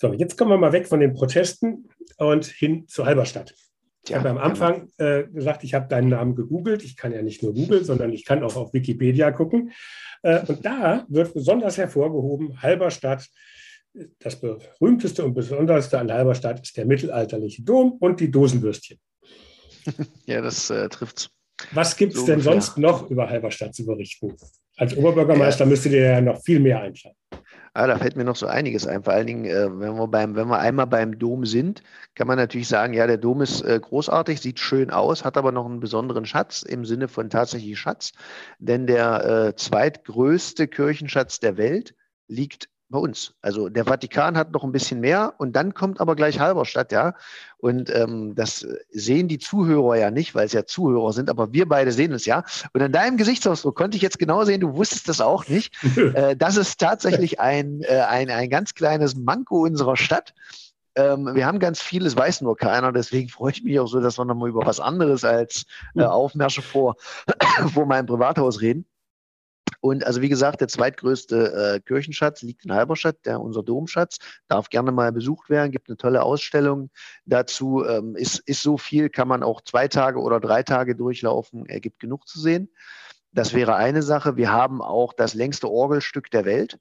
[0.00, 3.54] So, jetzt kommen wir mal weg von den Protesten und hin zu Halberstadt.
[4.04, 6.84] Ich ja, habe am Anfang äh, gesagt, ich habe deinen Namen gegoogelt.
[6.84, 9.72] Ich kann ja nicht nur googeln, sondern ich kann auch auf Wikipedia gucken.
[10.22, 13.26] Äh, und da wird besonders hervorgehoben, Halberstadt,
[14.18, 18.98] das berühmteste und besonderste an Halberstadt ist der mittelalterliche Dom und die Dosenbürstchen.
[20.26, 21.30] Ja, das äh, trifft
[21.72, 22.52] Was gibt es so denn ungefähr.
[22.52, 24.34] sonst noch über Halberstadt zu berichten?
[24.76, 25.70] Als Oberbürgermeister ja.
[25.70, 27.14] müsste dir ja noch viel mehr einfallen.
[27.76, 29.02] Ah, da fällt mir noch so einiges ein.
[29.02, 31.82] Vor allen Dingen, äh, wenn, wir beim, wenn wir einmal beim Dom sind,
[32.14, 35.50] kann man natürlich sagen, ja, der Dom ist äh, großartig, sieht schön aus, hat aber
[35.50, 38.12] noch einen besonderen Schatz im Sinne von tatsächlich Schatz.
[38.60, 41.96] Denn der äh, zweitgrößte Kirchenschatz der Welt
[42.28, 43.34] liegt bei uns.
[43.42, 47.14] Also der Vatikan hat noch ein bisschen mehr und dann kommt aber gleich Halberstadt, ja.
[47.58, 51.68] Und ähm, das sehen die Zuhörer ja nicht, weil es ja Zuhörer sind, aber wir
[51.68, 52.44] beide sehen es ja.
[52.72, 55.74] Und an deinem Gesichtsausdruck konnte ich jetzt genau sehen, du wusstest das auch nicht.
[56.14, 60.34] äh, das ist tatsächlich ein, äh, ein, ein ganz kleines Manko unserer Stadt.
[60.96, 62.92] Ähm, wir haben ganz vieles, weiß nur keiner.
[62.92, 65.66] Deswegen freue ich mich auch so, dass wir nochmal über was anderes als
[65.96, 66.96] äh, Aufmärsche vor,
[67.72, 68.86] vor meinem Privathaus reden.
[69.84, 74.16] Und also wie gesagt, der zweitgrößte äh, Kirchenschatz liegt in Halberstadt, der unser Domschatz,
[74.48, 76.88] darf gerne mal besucht werden, gibt eine tolle Ausstellung
[77.26, 77.84] dazu.
[77.84, 81.80] Ähm, ist, ist so viel, kann man auch zwei Tage oder drei Tage durchlaufen, er
[81.80, 82.70] gibt genug zu sehen.
[83.32, 84.38] Das wäre eine Sache.
[84.38, 86.78] Wir haben auch das längste Orgelstück der Welt,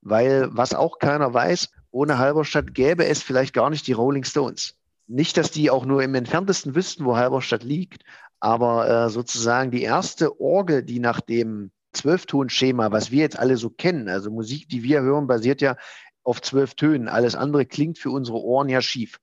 [0.00, 4.74] weil was auch keiner weiß, ohne Halberstadt gäbe es vielleicht gar nicht die Rolling Stones.
[5.06, 8.02] Nicht, dass die auch nur im entferntesten wüssten, wo Halberstadt liegt,
[8.40, 13.70] aber äh, sozusagen die erste Orgel, die nach dem Zwölftonschema, was wir jetzt alle so
[13.70, 15.76] kennen, also Musik, die wir hören, basiert ja
[16.22, 17.08] auf zwölf Tönen.
[17.08, 19.18] Alles andere klingt für unsere Ohren ja schief.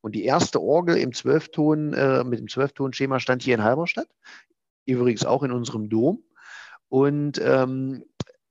[0.00, 4.08] Und die erste Orgel im Zwölfton, äh, mit dem Zwölftonschema stand hier in Halberstadt,
[4.86, 6.22] übrigens auch in unserem Dom.
[6.88, 8.04] Und ähm,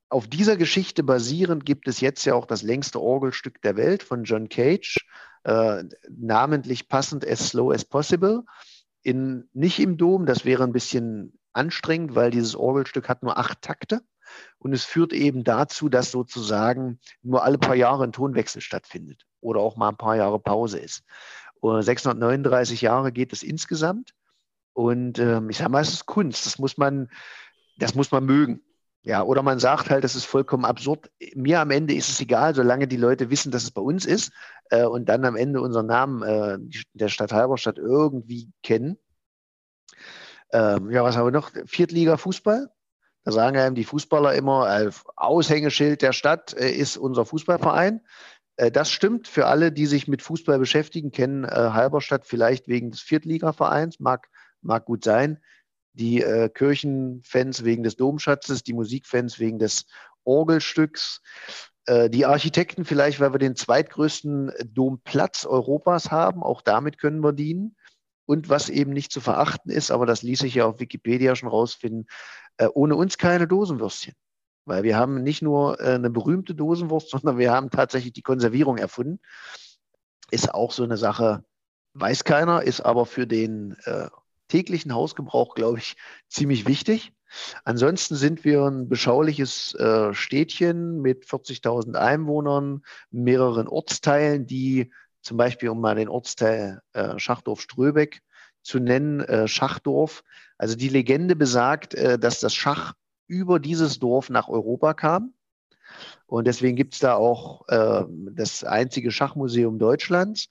[0.10, 4.26] auf dieser Geschichte basierend gibt es jetzt ja auch das längste Orgelstück der Welt von
[4.26, 5.06] John Cage,
[5.44, 8.44] äh, namentlich passend As Slow as Possible.
[9.02, 13.62] In, nicht im Dom, das wäre ein bisschen anstrengend, weil dieses Orgelstück hat nur acht
[13.62, 14.02] Takte
[14.60, 19.60] und es führt eben dazu, dass sozusagen nur alle paar Jahre ein Tonwechsel stattfindet oder
[19.60, 21.04] auch mal ein paar Jahre Pause ist.
[21.60, 24.14] Und 639 Jahre geht es insgesamt
[24.74, 26.46] und ähm, ich sage mal, es ist Kunst.
[26.46, 27.10] Das muss man,
[27.78, 28.62] das muss man mögen.
[29.06, 31.12] Ja, oder man sagt halt, das ist vollkommen absurd.
[31.36, 34.32] Mir am Ende ist es egal, solange die Leute wissen, dass es bei uns ist
[34.70, 36.58] äh, und dann am Ende unseren Namen äh,
[36.94, 38.98] der Stadt Halberstadt irgendwie kennen.
[40.54, 41.52] Ähm, ja, was haben wir noch?
[41.66, 42.70] Viertliga-Fußball.
[43.26, 48.02] Da sagen einem die Fußballer immer, äh, Aushängeschild der Stadt äh, ist unser Fußballverein.
[48.58, 52.92] Äh, das stimmt für alle, die sich mit Fußball beschäftigen, kennen äh, Halberstadt vielleicht wegen
[52.92, 54.30] des Viertligavereins, mag,
[54.62, 55.40] mag gut sein.
[55.94, 59.86] Die äh, Kirchenfans wegen des Domschatzes, die Musikfans wegen des
[60.24, 61.22] Orgelstücks,
[61.86, 66.44] äh, die Architekten vielleicht, weil wir den zweitgrößten Domplatz Europas haben.
[66.44, 67.76] Auch damit können wir dienen.
[68.26, 71.50] Und was eben nicht zu verachten ist, aber das ließ sich ja auf Wikipedia schon
[71.50, 72.08] rausfinden,
[72.58, 74.14] äh, ohne uns keine Dosenwürstchen.
[74.66, 78.78] Weil wir haben nicht nur äh, eine berühmte Dosenwurst, sondern wir haben tatsächlich die Konservierung
[78.78, 79.20] erfunden.
[80.32, 81.44] Ist auch so eine Sache,
[81.94, 84.08] weiß keiner, ist aber für den äh,
[84.48, 85.96] täglichen Hausgebrauch, glaube ich,
[86.30, 87.12] ziemlich wichtig.
[87.66, 89.76] Ansonsten sind wir ein beschauliches
[90.12, 94.92] Städtchen mit 40.000 Einwohnern, mehreren Ortsteilen, die
[95.24, 98.22] zum Beispiel um mal den Ortsteil äh, Schachdorf-Ströbeck
[98.62, 100.24] zu nennen, äh, Schachdorf.
[100.58, 102.94] Also die Legende besagt, äh, dass das Schach
[103.28, 105.34] über dieses Dorf nach Europa kam.
[106.26, 110.50] Und deswegen gibt es da auch äh, das einzige Schachmuseum Deutschlands.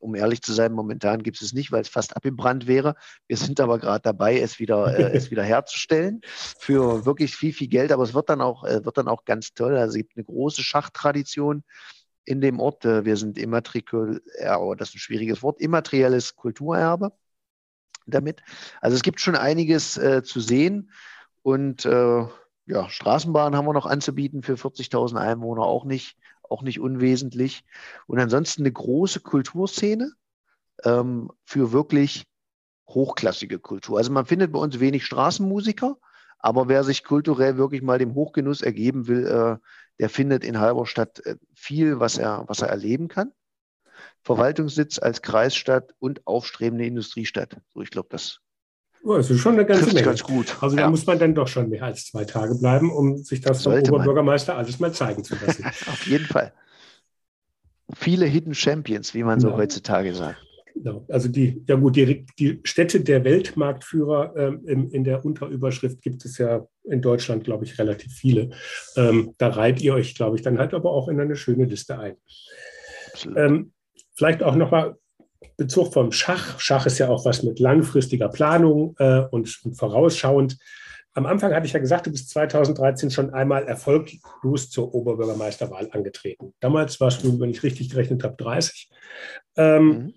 [0.00, 2.94] Um ehrlich zu sein, momentan gibt es es nicht, weil es fast abgebrannt wäre.
[3.26, 7.68] Wir sind aber gerade dabei, es wieder, äh, es wieder herzustellen für wirklich viel, viel
[7.68, 7.90] Geld.
[7.90, 9.76] Aber es wird dann auch, äh, wird dann auch ganz toll.
[9.76, 11.62] Also es gibt eine große Schachtradition
[12.24, 12.84] in dem Ort.
[12.84, 17.12] Äh, wir sind immatrikul, ja, oh, das ist ein schwieriges Wort, immaterielles Kulturerbe
[18.06, 18.42] damit.
[18.80, 20.90] Also es gibt schon einiges äh, zu sehen
[21.42, 22.26] und äh,
[22.66, 26.16] ja, Straßenbahn haben wir noch anzubieten für 40.000 Einwohner, auch nicht,
[26.48, 27.64] auch nicht unwesentlich.
[28.06, 30.12] Und ansonsten eine große Kulturszene
[30.84, 32.24] ähm, für wirklich
[32.88, 33.98] hochklassige Kultur.
[33.98, 35.96] Also man findet bei uns wenig Straßenmusiker,
[36.44, 39.56] aber wer sich kulturell wirklich mal dem Hochgenuss ergeben will, äh,
[39.98, 43.32] der findet in Halberstadt äh, viel, was er, was er erleben kann.
[44.20, 47.56] Verwaltungssitz als Kreisstadt und aufstrebende Industriestadt.
[47.72, 48.40] So, ich glaube, das
[49.04, 50.02] Oh, das ist schon eine ganze Menge.
[50.02, 50.62] Ganz gut.
[50.62, 50.90] Also da ja.
[50.90, 54.54] muss man dann doch schon mehr als zwei Tage bleiben, um sich das vom Oberbürgermeister
[54.56, 55.64] alles mal zeigen zu lassen.
[55.86, 56.52] Auf jeden Fall.
[57.94, 59.56] Viele Hidden Champions, wie man so ja.
[59.56, 60.43] heutzutage sagt.
[60.74, 61.06] Genau.
[61.08, 66.24] Also die, ja gut, die, die Städte der Weltmarktführer ähm, in, in der Unterüberschrift gibt
[66.24, 68.50] es ja in Deutschland, glaube ich, relativ viele.
[68.96, 71.98] Ähm, da reiht ihr euch, glaube ich, dann halt aber auch in eine schöne Liste
[71.98, 72.16] ein.
[73.36, 73.72] Ähm,
[74.14, 74.96] vielleicht auch nochmal
[75.56, 76.58] Bezug vom Schach.
[76.58, 80.58] Schach ist ja auch was mit langfristiger Planung äh, und, und vorausschauend.
[81.12, 86.52] Am Anfang hatte ich ja gesagt, du bist 2013 schon einmal erfolglos zur Oberbürgermeisterwahl angetreten.
[86.58, 88.90] Damals warst du, wenn ich richtig gerechnet habe, 30.
[89.56, 90.14] Ähm, mhm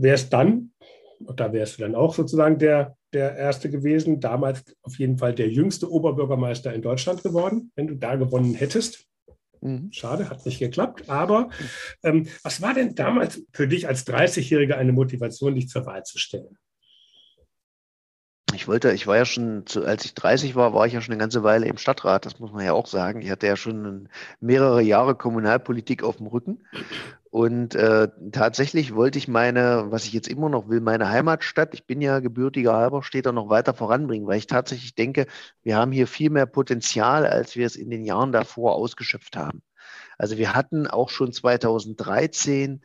[0.00, 0.72] wärst dann,
[1.24, 5.34] und da wärst du dann auch sozusagen der, der Erste gewesen, damals auf jeden Fall
[5.34, 9.06] der jüngste Oberbürgermeister in Deutschland geworden, wenn du da gewonnen hättest.
[9.60, 9.90] Mhm.
[9.92, 11.08] Schade, hat nicht geklappt.
[11.08, 11.48] Aber
[12.02, 16.18] ähm, was war denn damals für dich als 30-Jähriger eine Motivation, dich zur Wahl zu
[16.18, 16.58] stellen?
[18.56, 21.20] Ich wollte, ich war ja schon, als ich 30 war, war ich ja schon eine
[21.20, 23.22] ganze Weile im Stadtrat, das muss man ja auch sagen.
[23.22, 24.08] Ich hatte ja schon
[24.40, 26.66] mehrere Jahre Kommunalpolitik auf dem Rücken.
[27.30, 31.86] Und äh, tatsächlich wollte ich meine, was ich jetzt immer noch will, meine Heimatstadt, ich
[31.86, 35.26] bin ja gebürtiger Halberstädter, noch weiter voranbringen, weil ich tatsächlich denke,
[35.62, 39.62] wir haben hier viel mehr Potenzial, als wir es in den Jahren davor ausgeschöpft haben.
[40.16, 42.82] Also wir hatten auch schon 2013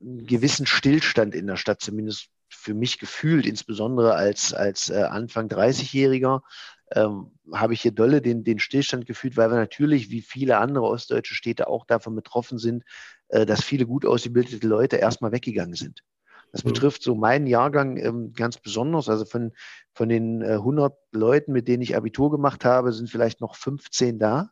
[0.00, 2.30] einen gewissen Stillstand in der Stadt, zumindest
[2.66, 6.42] für mich gefühlt, insbesondere als, als äh, Anfang 30-Jähriger,
[6.90, 10.86] ähm, habe ich hier dolle den, den Stillstand gefühlt, weil wir natürlich, wie viele andere
[10.86, 12.82] ostdeutsche Städte, auch davon betroffen sind,
[13.28, 16.02] äh, dass viele gut ausgebildete Leute erstmal weggegangen sind.
[16.50, 16.70] Das mhm.
[16.70, 19.08] betrifft so meinen Jahrgang ähm, ganz besonders.
[19.08, 19.52] Also von,
[19.94, 24.18] von den äh, 100 Leuten, mit denen ich Abitur gemacht habe, sind vielleicht noch 15
[24.18, 24.50] da.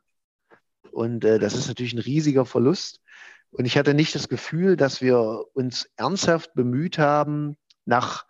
[0.92, 3.00] Und äh, das ist natürlich ein riesiger Verlust.
[3.50, 8.26] Und ich hatte nicht das Gefühl, dass wir uns ernsthaft bemüht haben, nach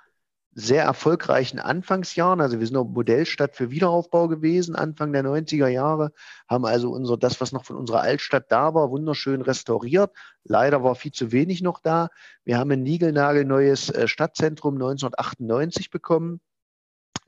[0.54, 6.12] sehr erfolgreichen Anfangsjahren, also wir sind auch Modellstadt für Wiederaufbau gewesen, Anfang der 90er Jahre,
[6.48, 10.12] haben also unser, das, was noch von unserer Altstadt da war, wunderschön restauriert.
[10.44, 12.08] Leider war viel zu wenig noch da.
[12.44, 16.40] Wir haben ein niegelnagelneues äh, Stadtzentrum 1998 bekommen.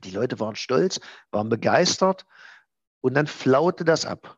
[0.05, 1.01] Die Leute waren stolz,
[1.31, 2.25] waren begeistert
[3.01, 4.37] und dann flaute das ab.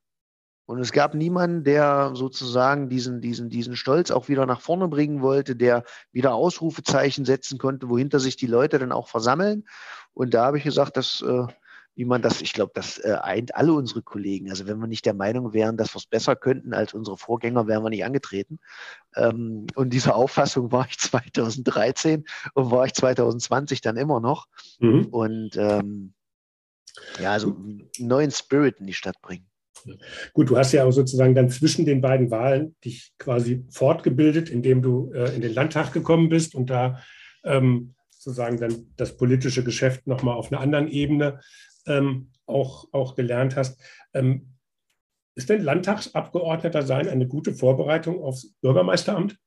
[0.69, 5.23] Und es gab niemanden, der sozusagen diesen, diesen, diesen Stolz auch wieder nach vorne bringen
[5.23, 9.67] wollte, der wieder Ausrufezeichen setzen konnte, wohinter sich die Leute dann auch versammeln.
[10.13, 11.47] Und da habe ich gesagt, dass, äh,
[11.95, 14.51] wie man das, ich glaube, das äh, eint alle unsere Kollegen.
[14.51, 17.65] Also wenn wir nicht der Meinung wären, dass wir es besser könnten als unsere Vorgänger,
[17.65, 18.59] wären wir nicht angetreten.
[19.15, 24.45] Ähm, und diese Auffassung war ich 2013 und war ich 2020 dann immer noch.
[24.77, 25.07] Mhm.
[25.07, 26.13] Und ähm,
[27.19, 29.48] ja, also einen neuen Spirit in die Stadt bringen.
[30.33, 34.81] Gut, du hast ja auch sozusagen dann zwischen den beiden Wahlen dich quasi fortgebildet, indem
[34.81, 37.01] du äh, in den Landtag gekommen bist und da
[37.43, 41.39] ähm, sozusagen dann das politische Geschäft nochmal auf einer anderen Ebene
[41.87, 43.81] ähm, auch, auch gelernt hast.
[44.13, 44.55] Ähm,
[45.35, 49.37] ist denn Landtagsabgeordneter sein eine gute Vorbereitung aufs Bürgermeisteramt?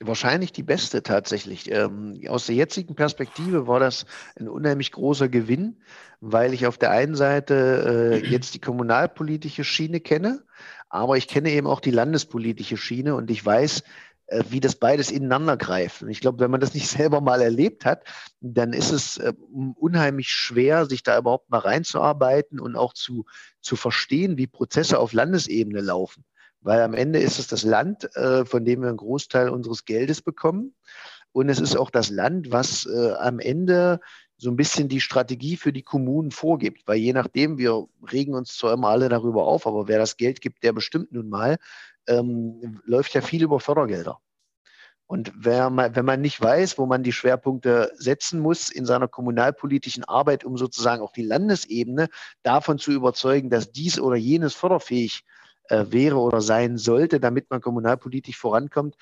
[0.00, 1.70] Wahrscheinlich die beste tatsächlich.
[1.70, 4.04] Ähm, aus der jetzigen Perspektive war das
[4.38, 5.82] ein unheimlich großer Gewinn,
[6.20, 10.44] weil ich auf der einen Seite äh, jetzt die kommunalpolitische Schiene kenne,
[10.90, 13.84] aber ich kenne eben auch die landespolitische Schiene und ich weiß,
[14.26, 16.02] äh, wie das beides ineinander greift.
[16.02, 18.04] Und ich glaube, wenn man das nicht selber mal erlebt hat,
[18.40, 19.32] dann ist es äh,
[19.76, 23.24] unheimlich schwer, sich da überhaupt mal reinzuarbeiten und auch zu,
[23.62, 26.24] zu verstehen, wie Prozesse auf Landesebene laufen
[26.66, 30.20] weil am Ende ist es das Land, äh, von dem wir einen Großteil unseres Geldes
[30.20, 30.74] bekommen.
[31.30, 34.00] Und es ist auch das Land, was äh, am Ende
[34.36, 36.82] so ein bisschen die Strategie für die Kommunen vorgibt.
[36.88, 40.40] Weil je nachdem, wir regen uns zwar immer alle darüber auf, aber wer das Geld
[40.40, 41.58] gibt, der bestimmt nun mal,
[42.08, 44.18] ähm, läuft ja viel über Fördergelder.
[45.06, 50.02] Und man, wenn man nicht weiß, wo man die Schwerpunkte setzen muss in seiner kommunalpolitischen
[50.02, 52.08] Arbeit, um sozusagen auch die Landesebene
[52.42, 55.22] davon zu überzeugen, dass dies oder jenes förderfähig
[55.68, 58.96] äh, wäre oder sein sollte, damit man kommunalpolitisch vorankommt,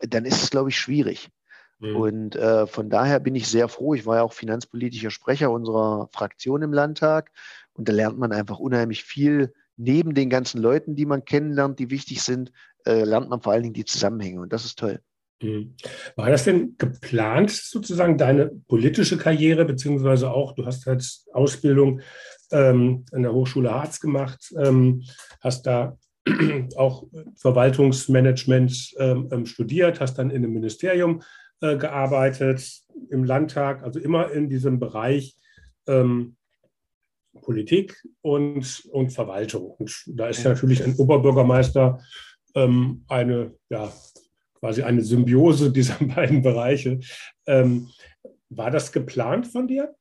[0.00, 1.30] dann ist es, glaube ich, schwierig.
[1.78, 1.96] Mhm.
[1.96, 3.94] Und äh, von daher bin ich sehr froh.
[3.94, 7.30] Ich war ja auch finanzpolitischer Sprecher unserer Fraktion im Landtag
[7.72, 9.54] und da lernt man einfach unheimlich viel.
[9.76, 12.50] Neben den ganzen Leuten, die man kennenlernt, die wichtig sind,
[12.84, 15.00] äh, lernt man vor allen Dingen die Zusammenhänge und das ist toll.
[15.40, 15.74] Mhm.
[16.16, 22.00] War das denn geplant, sozusagen deine politische Karriere, beziehungsweise auch, du hast als Ausbildung
[22.50, 25.04] ähm, an der Hochschule Harz gemacht, ähm,
[25.40, 25.96] hast da
[26.76, 31.22] auch Verwaltungsmanagement ähm, ähm, studiert, hast dann in einem Ministerium
[31.60, 35.36] äh, gearbeitet, im Landtag, also immer in diesem Bereich
[35.86, 36.36] ähm,
[37.40, 39.70] Politik und, und Verwaltung.
[39.78, 42.00] Und da ist ja natürlich ein Oberbürgermeister
[42.54, 43.92] ähm, eine, ja,
[44.60, 47.00] quasi eine Symbiose dieser beiden Bereiche.
[47.46, 49.94] war das geplant von dir?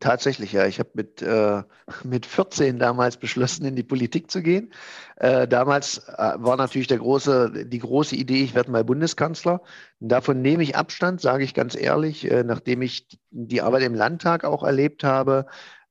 [0.00, 0.66] Tatsächlich, ja.
[0.66, 1.62] Ich habe mit, äh,
[2.04, 4.72] mit 14 damals beschlossen, in die Politik zu gehen.
[5.16, 9.60] Äh, damals äh, war natürlich der große, die große Idee, ich werde mal Bundeskanzler.
[10.00, 12.30] davon nehme ich Abstand, sage ich ganz ehrlich.
[12.30, 15.46] Äh, nachdem ich die Arbeit im Landtag auch erlebt habe,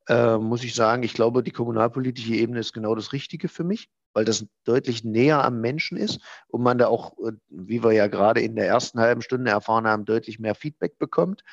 [0.07, 3.89] äh, muss ich sagen, ich glaube, die kommunalpolitische Ebene ist genau das Richtige für mich,
[4.16, 8.07] weil das deutlich näher am Menschen ist und man da auch, äh, wie wir ja
[8.07, 11.43] gerade in der ersten halben Stunde erfahren haben, deutlich mehr Feedback bekommt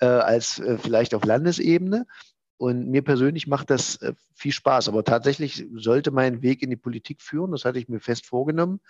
[0.00, 2.06] äh, als äh, vielleicht auf Landesebene.
[2.58, 4.88] Und mir persönlich macht das äh, viel Spaß.
[4.88, 7.52] Aber tatsächlich sollte mein Weg in die Politik führen.
[7.52, 8.80] Das hatte ich mir fest vorgenommen.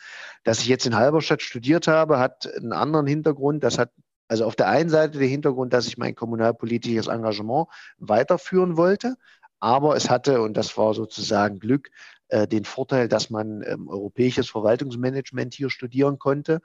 [0.42, 3.62] Dass ich jetzt in Halberstadt studiert habe, hat einen anderen Hintergrund.
[3.62, 3.92] Das hat
[4.26, 7.68] also auf der einen Seite der Hintergrund, dass ich mein kommunalpolitisches Engagement
[7.98, 9.16] weiterführen wollte.
[9.60, 11.90] Aber es hatte, und das war sozusagen Glück,
[12.30, 16.60] äh, den Vorteil, dass man ähm, europäisches Verwaltungsmanagement hier studieren konnte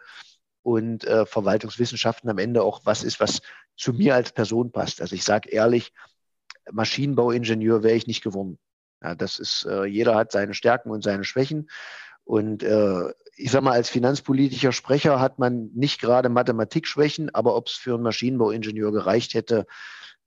[0.64, 3.42] und äh, Verwaltungswissenschaften am Ende auch was ist, was
[3.76, 5.02] zu mir als Person passt.
[5.02, 5.94] Also ich sage ehrlich,
[6.72, 8.58] Maschinenbauingenieur wäre ich nicht geworden.
[9.04, 11.70] Ja, das ist, äh, jeder hat seine Stärken und seine Schwächen.
[12.24, 17.68] Und äh, ich sage mal, als finanzpolitischer Sprecher hat man nicht gerade Mathematikschwächen, aber ob
[17.68, 19.68] es für einen Maschinenbauingenieur gereicht hätte,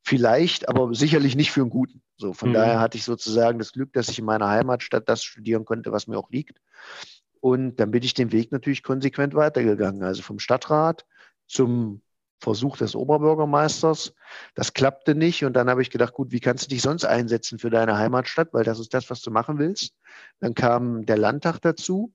[0.09, 2.03] vielleicht, aber sicherlich nicht für einen guten.
[2.17, 2.55] So, von mhm.
[2.55, 6.07] daher hatte ich sozusagen das Glück, dass ich in meiner Heimatstadt das studieren konnte, was
[6.07, 6.61] mir auch liegt.
[7.41, 10.03] Und dann bin ich den Weg natürlich konsequent weitergegangen.
[10.03, 11.07] Also vom Stadtrat
[11.47, 12.03] zum
[12.41, 14.15] Versuch des Oberbürgermeisters.
[14.55, 15.45] Das klappte nicht.
[15.45, 18.53] Und dann habe ich gedacht, gut, wie kannst du dich sonst einsetzen für deine Heimatstadt?
[18.53, 19.95] Weil das ist das, was du machen willst.
[20.41, 22.13] Dann kam der Landtag dazu.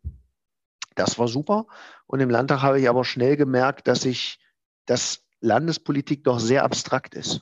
[0.96, 1.68] Das war super.
[2.08, 4.40] Und im Landtag habe ich aber schnell gemerkt, dass ich,
[4.86, 7.42] dass Landespolitik doch sehr abstrakt ist.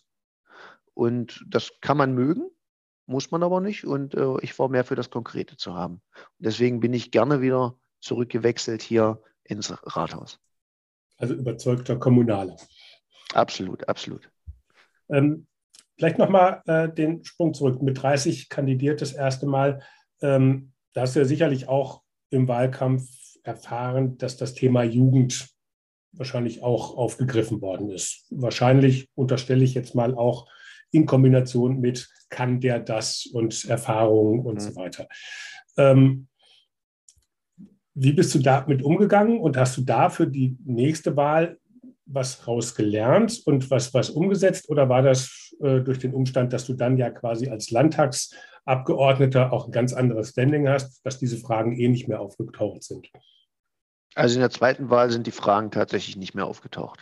[0.93, 2.49] Und das kann man mögen,
[3.05, 3.85] muss man aber nicht.
[3.85, 6.01] Und äh, ich war mehr für das Konkrete zu haben.
[6.15, 10.39] Und deswegen bin ich gerne wieder zurückgewechselt hier ins Rathaus.
[11.17, 12.57] Also überzeugter Kommunaler.
[13.33, 14.29] Absolut, absolut.
[15.09, 15.47] Ähm,
[15.97, 17.81] vielleicht nochmal äh, den Sprung zurück.
[17.81, 19.81] Mit 30 kandidiert das erste Mal.
[20.21, 23.07] Ähm, da hast du ja sicherlich auch im Wahlkampf
[23.43, 25.49] erfahren, dass das Thema Jugend
[26.13, 28.25] wahrscheinlich auch aufgegriffen worden ist.
[28.29, 30.49] Wahrscheinlich unterstelle ich jetzt mal auch
[30.91, 34.59] in Kombination mit kann der das und Erfahrungen und mhm.
[34.59, 35.07] so weiter.
[35.77, 36.27] Ähm,
[37.93, 41.57] wie bist du damit umgegangen und hast du da für die nächste Wahl
[42.05, 46.73] was rausgelernt und was, was umgesetzt oder war das äh, durch den Umstand, dass du
[46.73, 51.87] dann ja quasi als Landtagsabgeordneter auch ein ganz anderes Standing hast, dass diese Fragen eh
[51.87, 53.09] nicht mehr aufgetaucht sind?
[54.15, 57.01] Also in der zweiten Wahl sind die Fragen tatsächlich nicht mehr aufgetaucht.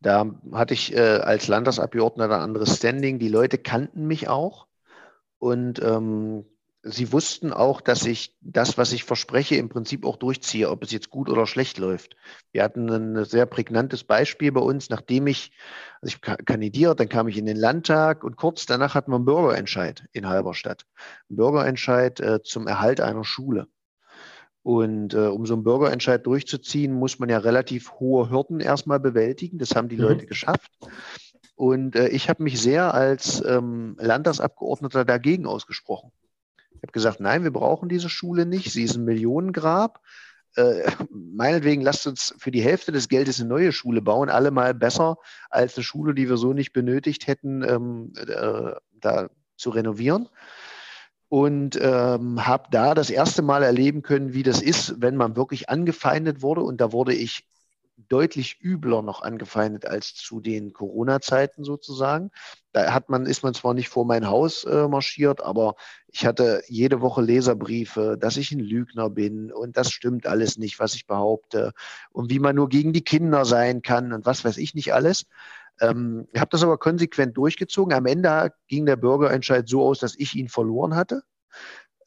[0.00, 3.18] Da hatte ich äh, als Landtagsabgeordneter ein anderes Standing.
[3.18, 4.66] Die Leute kannten mich auch
[5.38, 6.44] und ähm,
[6.82, 10.90] sie wussten auch, dass ich das, was ich verspreche, im Prinzip auch durchziehe, ob es
[10.90, 12.16] jetzt gut oder schlecht läuft.
[12.52, 15.52] Wir hatten ein sehr prägnantes Beispiel bei uns, nachdem ich,
[16.00, 19.26] also ich kandidiert, dann kam ich in den Landtag und kurz danach hatten wir einen
[19.26, 20.86] Bürgerentscheid in Halberstadt.
[21.28, 23.66] Ein Bürgerentscheid äh, zum Erhalt einer Schule.
[24.70, 29.58] Und äh, um so einen Bürgerentscheid durchzuziehen, muss man ja relativ hohe Hürden erstmal bewältigen.
[29.58, 30.02] Das haben die mhm.
[30.02, 30.70] Leute geschafft.
[31.56, 36.12] Und äh, ich habe mich sehr als ähm, Landtagsabgeordneter dagegen ausgesprochen.
[36.70, 38.70] Ich habe gesagt, nein, wir brauchen diese Schule nicht.
[38.70, 40.00] Sie ist ein Millionengrab.
[40.54, 45.16] Äh, meinetwegen lasst uns für die Hälfte des Geldes eine neue Schule bauen, allemal besser
[45.48, 50.28] als eine Schule, die wir so nicht benötigt hätten, ähm, äh, da zu renovieren
[51.30, 55.70] und ähm, habe da das erste Mal erleben können, wie das ist, wenn man wirklich
[55.70, 56.62] angefeindet wurde.
[56.62, 57.46] Und da wurde ich
[58.08, 62.32] deutlich übler noch angefeindet als zu den Corona-Zeiten sozusagen.
[62.72, 65.76] Da hat man, ist man zwar nicht vor mein Haus äh, marschiert, aber
[66.08, 70.80] ich hatte jede Woche Leserbriefe, dass ich ein Lügner bin und das stimmt alles nicht,
[70.80, 71.72] was ich behaupte
[72.10, 75.26] und wie man nur gegen die Kinder sein kann und was weiß ich nicht alles.
[75.80, 77.94] Ähm, ich habe das aber konsequent durchgezogen.
[77.94, 81.22] Am Ende ging der Bürgerentscheid so aus, dass ich ihn verloren hatte.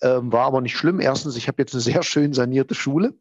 [0.01, 0.99] Ähm, war aber nicht schlimm.
[0.99, 3.13] Erstens, ich habe jetzt eine sehr schön sanierte Schule.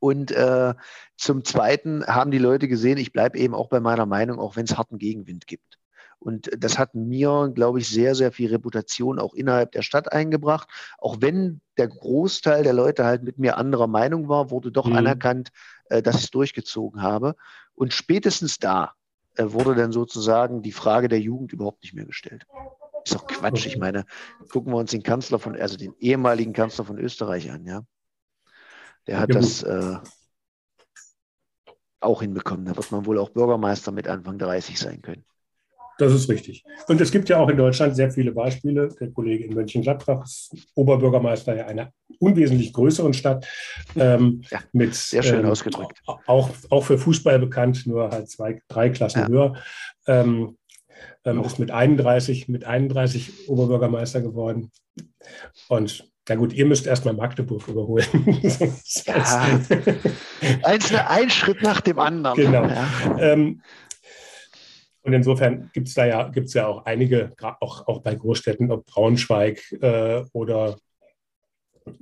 [0.00, 0.74] Und äh,
[1.16, 4.64] zum Zweiten haben die Leute gesehen, ich bleibe eben auch bei meiner Meinung, auch wenn
[4.64, 5.78] es harten Gegenwind gibt.
[6.20, 10.68] Und das hat mir, glaube ich, sehr, sehr viel Reputation auch innerhalb der Stadt eingebracht.
[10.98, 14.96] Auch wenn der Großteil der Leute halt mit mir anderer Meinung war, wurde doch mhm.
[14.96, 15.50] anerkannt,
[15.86, 17.36] äh, dass ich es durchgezogen habe.
[17.74, 18.94] Und spätestens da
[19.38, 22.46] wurde dann sozusagen die Frage der Jugend überhaupt nicht mehr gestellt.
[23.04, 23.66] Ist doch Quatsch.
[23.66, 24.04] Ich meine,
[24.50, 27.82] gucken wir uns den Kanzler von, also den ehemaligen Kanzler von Österreich an, ja.
[29.06, 29.96] Der hat ja, das äh,
[32.00, 32.66] auch hinbekommen.
[32.66, 35.24] Da wird man wohl auch Bürgermeister mit Anfang 30 sein können.
[35.98, 36.64] Das ist richtig.
[36.86, 38.88] Und es gibt ja auch in Deutschland sehr viele Beispiele.
[39.00, 43.46] Der Kollege in Mönchengladbach ist Oberbürgermeister einer unwesentlich größeren Stadt.
[43.96, 46.00] Ähm, ja, mit, sehr schön ähm, ausgedrückt.
[46.26, 49.28] Auch, auch für Fußball bekannt, nur halt zwei, drei Klassen ja.
[49.28, 49.54] höher.
[50.06, 50.56] Ähm,
[51.24, 54.70] ähm, ist mit 31, mit 31 Oberbürgermeister geworden.
[55.68, 58.06] Und na gut, ihr müsst erstmal Magdeburg überholen.
[59.06, 59.58] ja,
[61.08, 62.36] ein Schritt nach dem anderen.
[62.36, 62.64] Genau.
[62.66, 63.18] Ja.
[63.18, 63.62] Ähm,
[65.08, 68.84] und insofern gibt es da ja, gibt's ja auch einige, auch, auch bei Großstädten, ob
[68.84, 70.76] Braunschweig äh, oder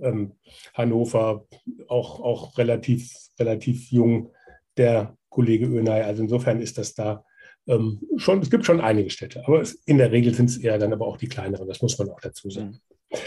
[0.00, 0.32] ähm,
[0.74, 1.46] Hannover,
[1.86, 4.32] auch, auch relativ, relativ jung,
[4.76, 6.02] der Kollege Önay.
[6.02, 7.24] Also insofern ist das da
[7.68, 10.76] ähm, schon, es gibt schon einige Städte, aber es, in der Regel sind es eher
[10.76, 12.80] dann aber auch die kleineren, das muss man auch dazu sagen.
[13.12, 13.18] Mhm.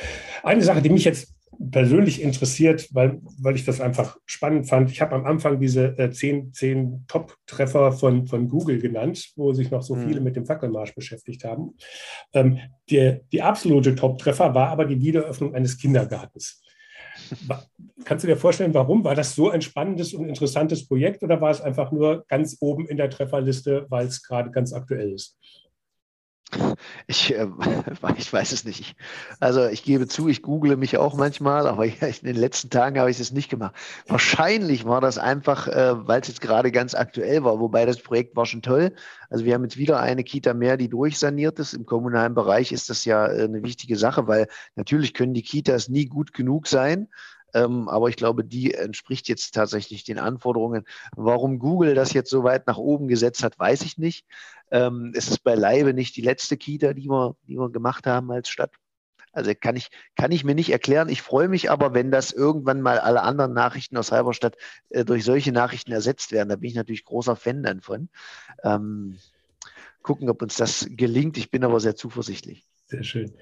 [0.43, 4.91] Eine Sache, die mich jetzt persönlich interessiert, weil, weil ich das einfach spannend fand.
[4.91, 9.69] Ich habe am Anfang diese äh, zehn, zehn Top-Treffer von, von Google genannt, wo sich
[9.69, 10.07] noch so mhm.
[10.07, 11.75] viele mit dem Fackelmarsch beschäftigt haben.
[12.33, 16.63] Ähm, der, die absolute Top-Treffer war aber die Wiederöffnung eines Kindergartens.
[18.05, 19.03] Kannst du dir vorstellen, warum?
[19.03, 22.87] War das so ein spannendes und interessantes Projekt oder war es einfach nur ganz oben
[22.87, 25.37] in der Trefferliste, weil es gerade ganz aktuell ist?
[27.07, 27.47] Ich, äh,
[28.17, 28.95] ich weiß es nicht.
[29.39, 31.93] Also ich gebe zu, ich google mich auch manchmal, aber in
[32.23, 33.75] den letzten Tagen habe ich es nicht gemacht.
[34.07, 38.35] Wahrscheinlich war das einfach, äh, weil es jetzt gerade ganz aktuell war, wobei das Projekt
[38.35, 38.93] war schon toll.
[39.29, 41.73] Also wir haben jetzt wieder eine Kita mehr, die durchsaniert ist.
[41.73, 45.89] Im kommunalen Bereich ist das ja äh, eine wichtige Sache, weil natürlich können die Kitas
[45.89, 47.07] nie gut genug sein.
[47.53, 50.85] Ähm, aber ich glaube, die entspricht jetzt tatsächlich den Anforderungen.
[51.15, 54.25] Warum Google das jetzt so weit nach oben gesetzt hat, weiß ich nicht.
[54.71, 58.49] Ähm, es ist beileibe nicht die letzte Kita, die wir, die wir gemacht haben als
[58.49, 58.71] Stadt.
[59.31, 61.09] Also kann ich, kann ich mir nicht erklären.
[61.09, 64.57] Ich freue mich aber, wenn das irgendwann mal alle anderen Nachrichten aus Halberstadt
[64.89, 66.49] äh, durch solche Nachrichten ersetzt werden.
[66.49, 68.09] Da bin ich natürlich großer Fan dann von.
[68.63, 69.17] Ähm,
[70.01, 71.37] gucken, ob uns das gelingt.
[71.37, 72.65] Ich bin aber sehr zuversichtlich.
[72.85, 73.33] Sehr schön.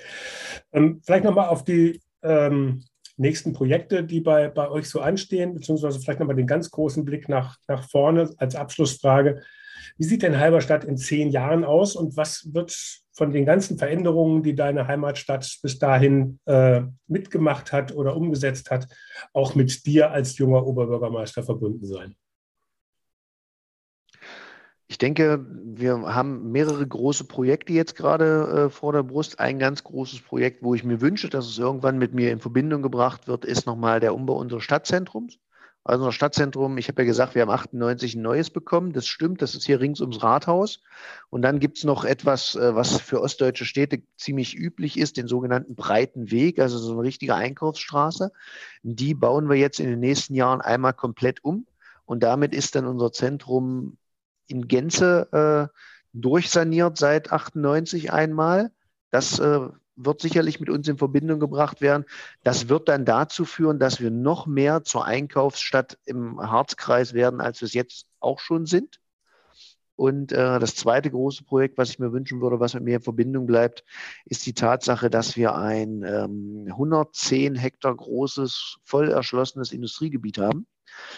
[0.74, 2.84] Ähm, vielleicht nochmal auf die ähm,
[3.18, 7.28] nächsten Projekte, die bei, bei euch so anstehen, beziehungsweise vielleicht nochmal den ganz großen Blick
[7.28, 9.42] nach, nach vorne als Abschlussfrage.
[9.98, 12.76] Wie sieht denn Halberstadt in zehn Jahren aus und was wird
[13.14, 18.88] von den ganzen Veränderungen, die deine Heimatstadt bis dahin äh, mitgemacht hat oder umgesetzt hat,
[19.34, 22.16] auch mit dir als junger Oberbürgermeister verbunden sein?
[24.90, 29.40] Ich denke, wir haben mehrere große Projekte jetzt gerade äh, vor der Brust.
[29.40, 32.82] Ein ganz großes Projekt, wo ich mir wünsche, dass es irgendwann mit mir in Verbindung
[32.82, 35.40] gebracht wird, ist nochmal der Umbau unseres Stadtzentrums.
[35.88, 38.92] Also unser Stadtzentrum, ich habe ja gesagt, wir haben 98 ein neues bekommen.
[38.92, 40.82] Das stimmt, das ist hier rings ums Rathaus.
[41.30, 45.28] Und dann gibt es noch etwas, äh, was für ostdeutsche Städte ziemlich üblich ist, den
[45.28, 48.34] sogenannten Breiten Weg, also so eine richtige Einkaufsstraße.
[48.84, 51.66] Die bauen wir jetzt in den nächsten Jahren einmal komplett um.
[52.06, 53.98] Und damit ist dann unser Zentrum
[54.48, 55.78] in Gänze äh,
[56.14, 58.72] durchsaniert seit 98 einmal.
[59.12, 62.06] Das äh, wird sicherlich mit uns in Verbindung gebracht werden.
[62.44, 67.62] Das wird dann dazu führen, dass wir noch mehr zur Einkaufsstadt im Harzkreis werden, als
[67.62, 69.00] wir es jetzt auch schon sind.
[69.96, 73.02] Und äh, das zweite große Projekt, was ich mir wünschen würde, was mit mir in
[73.02, 73.84] Verbindung bleibt,
[74.26, 80.68] ist die Tatsache, dass wir ein ähm, 110 Hektar großes, voll erschlossenes Industriegebiet haben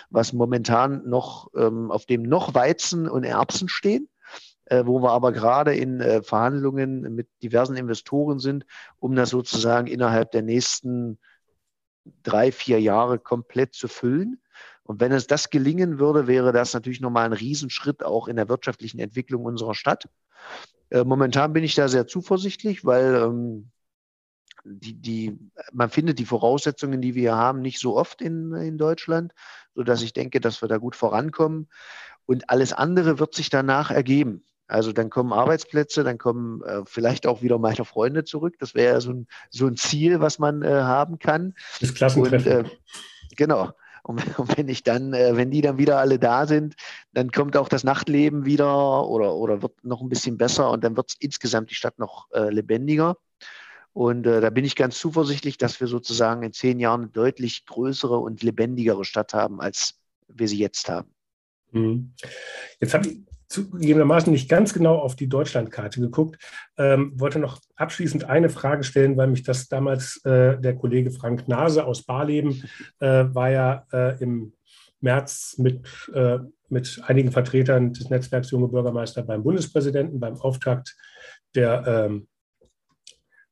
[0.10, 4.10] was momentan noch, ähm, auf dem noch Weizen und Erbsen stehen,
[4.66, 8.66] äh, wo wir aber gerade in äh, Verhandlungen mit diversen Investoren sind,
[8.98, 11.20] um das sozusagen innerhalb der nächsten
[12.24, 14.42] drei, vier Jahre komplett zu füllen.
[14.84, 18.50] Und wenn es das gelingen würde, wäre das natürlich nochmal ein Riesenschritt auch in der
[18.50, 20.10] wirtschaftlichen Entwicklung unserer Stadt.
[20.90, 23.70] Äh, momentan bin ich da sehr zuversichtlich, weil ähm,
[24.70, 25.40] die, die,
[25.72, 29.34] man findet die Voraussetzungen, die wir haben, nicht so oft in, in Deutschland,
[29.76, 31.68] sodass ich denke, dass wir da gut vorankommen.
[32.26, 34.44] Und alles andere wird sich danach ergeben.
[34.68, 38.56] Also dann kommen Arbeitsplätze, dann kommen äh, vielleicht auch wieder meine Freunde zurück.
[38.60, 41.56] Das wäre ja so ein, so ein Ziel, was man äh, haben kann.
[41.80, 42.58] Das Klassentreffen.
[42.58, 42.70] Und, äh,
[43.36, 43.72] genau.
[44.04, 46.76] Und, und, wenn ich dann, äh, wenn die dann wieder alle da sind,
[47.14, 50.96] dann kommt auch das Nachtleben wieder oder, oder wird noch ein bisschen besser und dann
[50.96, 53.18] wird insgesamt die Stadt noch äh, lebendiger.
[53.94, 57.66] Und äh, da bin ich ganz zuversichtlich, dass wir sozusagen in zehn Jahren eine deutlich
[57.66, 59.96] größere und lebendigere Stadt haben, als
[60.28, 61.10] wir sie jetzt haben.
[61.72, 62.14] Mhm.
[62.80, 66.38] Jetzt habe ich zugegebenermaßen nicht ganz genau auf die Deutschlandkarte geguckt.
[66.78, 71.48] Ähm, wollte noch abschließend eine Frage stellen, weil mich das damals äh, der Kollege Frank
[71.48, 72.64] Nase aus Barleben
[73.00, 74.54] äh, war ja äh, im
[75.02, 75.82] März mit,
[76.14, 80.96] äh, mit einigen Vertretern des Netzwerks Junge Bürgermeister beim Bundespräsidenten beim Auftakt
[81.56, 82.28] der ähm,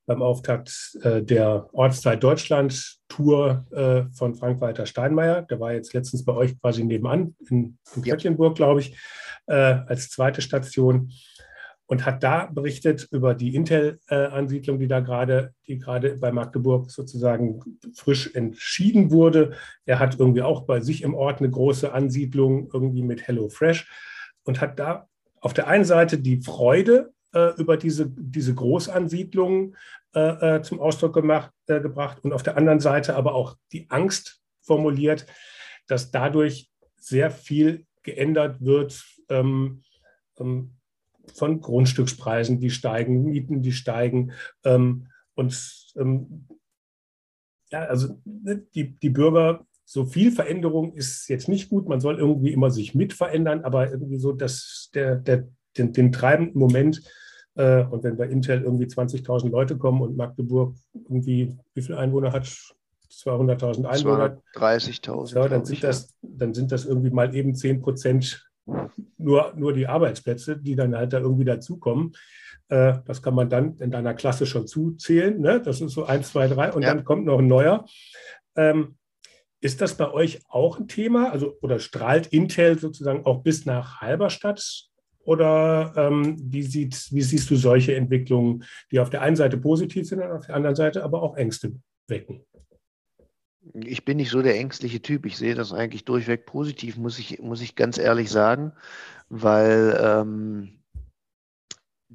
[0.07, 5.43] beim Auftakt äh, der Ortszeit Deutschland Tour äh, von Frank-Walter Steinmeier.
[5.43, 8.97] Der war jetzt letztens bei euch quasi nebenan in, in Quedlinburg, glaube ich,
[9.47, 11.11] äh, als zweite Station
[11.87, 17.61] und hat da berichtet über die Intel-Ansiedlung, die da gerade, die gerade bei Magdeburg sozusagen
[17.93, 19.53] frisch entschieden wurde.
[19.85, 23.89] Er hat irgendwie auch bei sich im Ort eine große Ansiedlung irgendwie mit HelloFresh
[24.43, 25.07] und hat da
[25.39, 29.75] auf der einen Seite die Freude äh, über diese, diese Großansiedlungen
[30.15, 33.89] äh, äh, zum Ausdruck gemacht, äh, gebracht und auf der anderen Seite aber auch die
[33.89, 35.25] Angst formuliert,
[35.87, 39.83] dass dadurch sehr viel geändert wird ähm,
[40.39, 40.73] ähm,
[41.33, 44.31] von Grundstückspreisen, die steigen, Mieten, die steigen.
[44.63, 46.47] Ähm, und ähm,
[47.71, 51.87] ja, also ne, die, die Bürger, so viel Veränderung ist jetzt nicht gut.
[51.87, 55.47] Man soll irgendwie immer sich mit verändern, aber irgendwie so, dass der, der,
[55.77, 57.01] den, den treibenden Moment
[57.55, 62.31] äh, und wenn bei Intel irgendwie 20.000 Leute kommen und Magdeburg irgendwie, wie viele Einwohner
[62.31, 62.45] hat?
[63.11, 64.41] 200.000 Einwohner.
[64.55, 65.35] 30.000.
[65.35, 68.47] Ja, dann sind, das, dann sind das irgendwie mal eben 10 Prozent
[69.17, 72.13] nur, nur die Arbeitsplätze, die dann halt da irgendwie dazukommen.
[72.69, 75.39] Äh, das kann man dann in deiner Klasse schon zuzählen.
[75.39, 75.61] Ne?
[75.61, 76.93] Das ist so 1, 2, 3 und ja.
[76.93, 77.85] dann kommt noch ein neuer.
[78.55, 78.97] Ähm,
[79.61, 81.31] Ist das bei euch auch ein Thema?
[81.31, 84.89] Also, oder strahlt Intel sozusagen auch bis nach Halberstadt?
[85.27, 88.63] Oder ähm, wie, sieht, wie siehst du solche Entwicklungen,
[88.93, 91.73] die auf der einen Seite positiv sind und auf der anderen Seite aber auch Ängste
[92.07, 92.45] wecken?
[93.73, 95.25] Ich bin nicht so der ängstliche Typ.
[95.25, 98.71] Ich sehe das eigentlich durchweg positiv, muss ich, muss ich ganz ehrlich sagen,
[99.27, 100.76] weil ähm,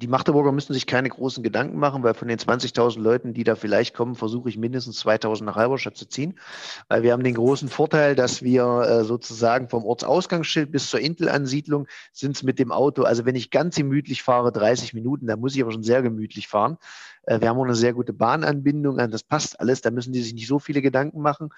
[0.03, 3.55] die Magdeburger müssen sich keine großen Gedanken machen, weil von den 20.000 Leuten, die da
[3.55, 6.37] vielleicht kommen, versuche ich mindestens 2.000 nach Halberstadt zu ziehen.
[6.89, 11.87] Weil wir haben den großen Vorteil, dass wir äh, sozusagen vom Ortsausgangsschild bis zur Intel-Ansiedlung
[12.11, 15.55] sind es mit dem Auto, also wenn ich ganz gemütlich fahre, 30 Minuten, da muss
[15.55, 16.77] ich aber schon sehr gemütlich fahren.
[17.23, 20.33] Äh, wir haben auch eine sehr gute Bahnanbindung, das passt alles, da müssen die sich
[20.33, 21.49] nicht so viele Gedanken machen.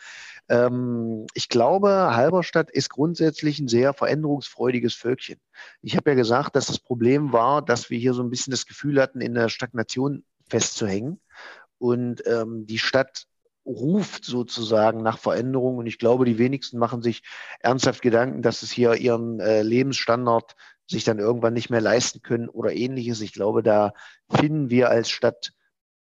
[0.49, 5.39] Ähm, ich glaube, Halberstadt ist grundsätzlich ein sehr veränderungsfreudiges Völkchen.
[5.81, 8.65] Ich habe ja gesagt, dass das Problem war, dass wir hier so ein bisschen das
[8.65, 11.19] Gefühl hatten, in der Stagnation festzuhängen.
[11.77, 13.27] Und ähm, die Stadt
[13.65, 15.77] ruft sozusagen nach Veränderung.
[15.77, 17.23] Und ich glaube, die wenigsten machen sich
[17.59, 20.55] ernsthaft Gedanken, dass es hier ihren äh, Lebensstandard
[20.87, 23.21] sich dann irgendwann nicht mehr leisten können oder ähnliches.
[23.21, 23.93] Ich glaube, da
[24.29, 25.53] finden wir als Stadt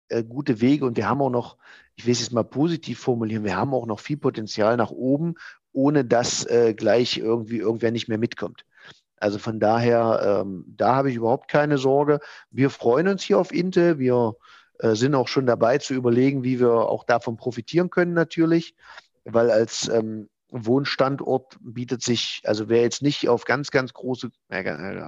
[0.08, 1.56] äh, gute Wege und wir haben auch noch,
[1.96, 5.34] ich will es jetzt mal positiv formulieren, wir haben auch noch viel Potenzial nach oben,
[5.72, 8.64] ohne dass äh, gleich irgendwie irgendwer nicht mehr mitkommt.
[9.16, 12.20] Also von daher, ähm, da habe ich überhaupt keine Sorge.
[12.50, 13.98] Wir freuen uns hier auf Inte.
[13.98, 14.34] Wir
[14.80, 18.74] äh, sind auch schon dabei zu überlegen, wie wir auch davon profitieren können natürlich,
[19.24, 24.30] weil als ähm, Wohnstandort bietet sich, also wer jetzt nicht auf ganz, ganz große,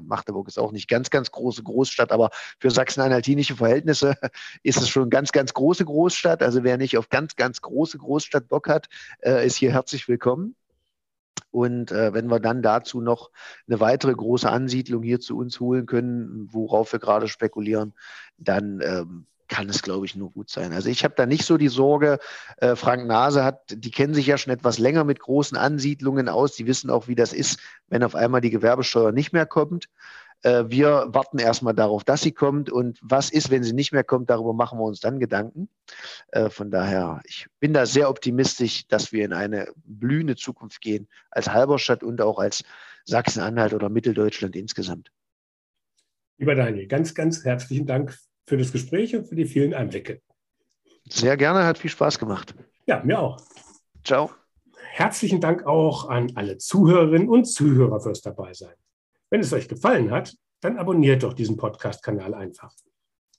[0.02, 4.16] Magdeburg ist auch nicht ganz, ganz große Großstadt, aber für sachsen-anhaltinische Verhältnisse
[4.62, 6.42] ist es schon ganz, ganz große Großstadt.
[6.42, 8.88] Also wer nicht auf ganz, ganz große Großstadt Bock hat,
[9.20, 10.56] äh, ist hier herzlich willkommen.
[11.50, 13.30] Und äh, wenn wir dann dazu noch
[13.66, 17.94] eine weitere große Ansiedlung hier zu uns holen können, worauf wir gerade spekulieren,
[18.36, 20.72] dann ähm, kann es, glaube ich, nur gut sein.
[20.72, 22.18] Also ich habe da nicht so die Sorge,
[22.58, 26.54] äh, Frank Nase hat, die kennen sich ja schon etwas länger mit großen Ansiedlungen aus,
[26.54, 29.88] die wissen auch, wie das ist, wenn auf einmal die Gewerbesteuer nicht mehr kommt.
[30.42, 34.04] Äh, wir warten erstmal darauf, dass sie kommt und was ist, wenn sie nicht mehr
[34.04, 35.68] kommt, darüber machen wir uns dann Gedanken.
[36.28, 41.08] Äh, von daher, ich bin da sehr optimistisch, dass wir in eine blühende Zukunft gehen,
[41.30, 42.64] als Halberstadt und auch als
[43.04, 45.10] Sachsen-Anhalt oder Mitteldeutschland insgesamt.
[46.38, 48.16] Lieber Daniel, ganz, ganz herzlichen Dank
[48.46, 50.20] für das Gespräch und für die vielen Einblicke.
[51.08, 52.54] Sehr gerne, hat viel Spaß gemacht.
[52.86, 53.38] Ja, mir auch.
[54.04, 54.30] Ciao.
[54.92, 58.74] Herzlichen Dank auch an alle Zuhörerinnen und Zuhörer fürs Dabeisein.
[59.30, 62.72] Wenn es euch gefallen hat, dann abonniert doch diesen Podcast-Kanal einfach.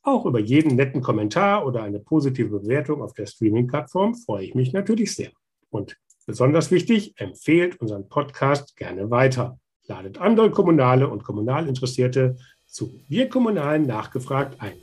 [0.03, 4.71] Auch über jeden netten Kommentar oder eine positive Bewertung auf der Streaming-Plattform freue ich mich
[4.71, 5.31] natürlich sehr.
[5.69, 9.59] Und besonders wichtig, empfehlt unseren Podcast gerne weiter.
[9.87, 12.37] Ladet andere Kommunale und Kommunalinteressierte
[12.77, 14.75] zu Wir Kommunalen nachgefragt ein.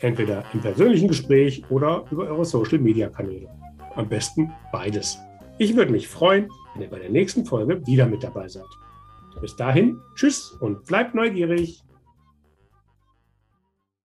[0.00, 3.48] Entweder im persönlichen Gespräch oder über eure Social-Media-Kanäle.
[3.94, 5.16] Am besten beides.
[5.58, 8.64] Ich würde mich freuen, wenn ihr bei der nächsten Folge wieder mit dabei seid.
[9.40, 11.84] Bis dahin, tschüss und bleibt neugierig.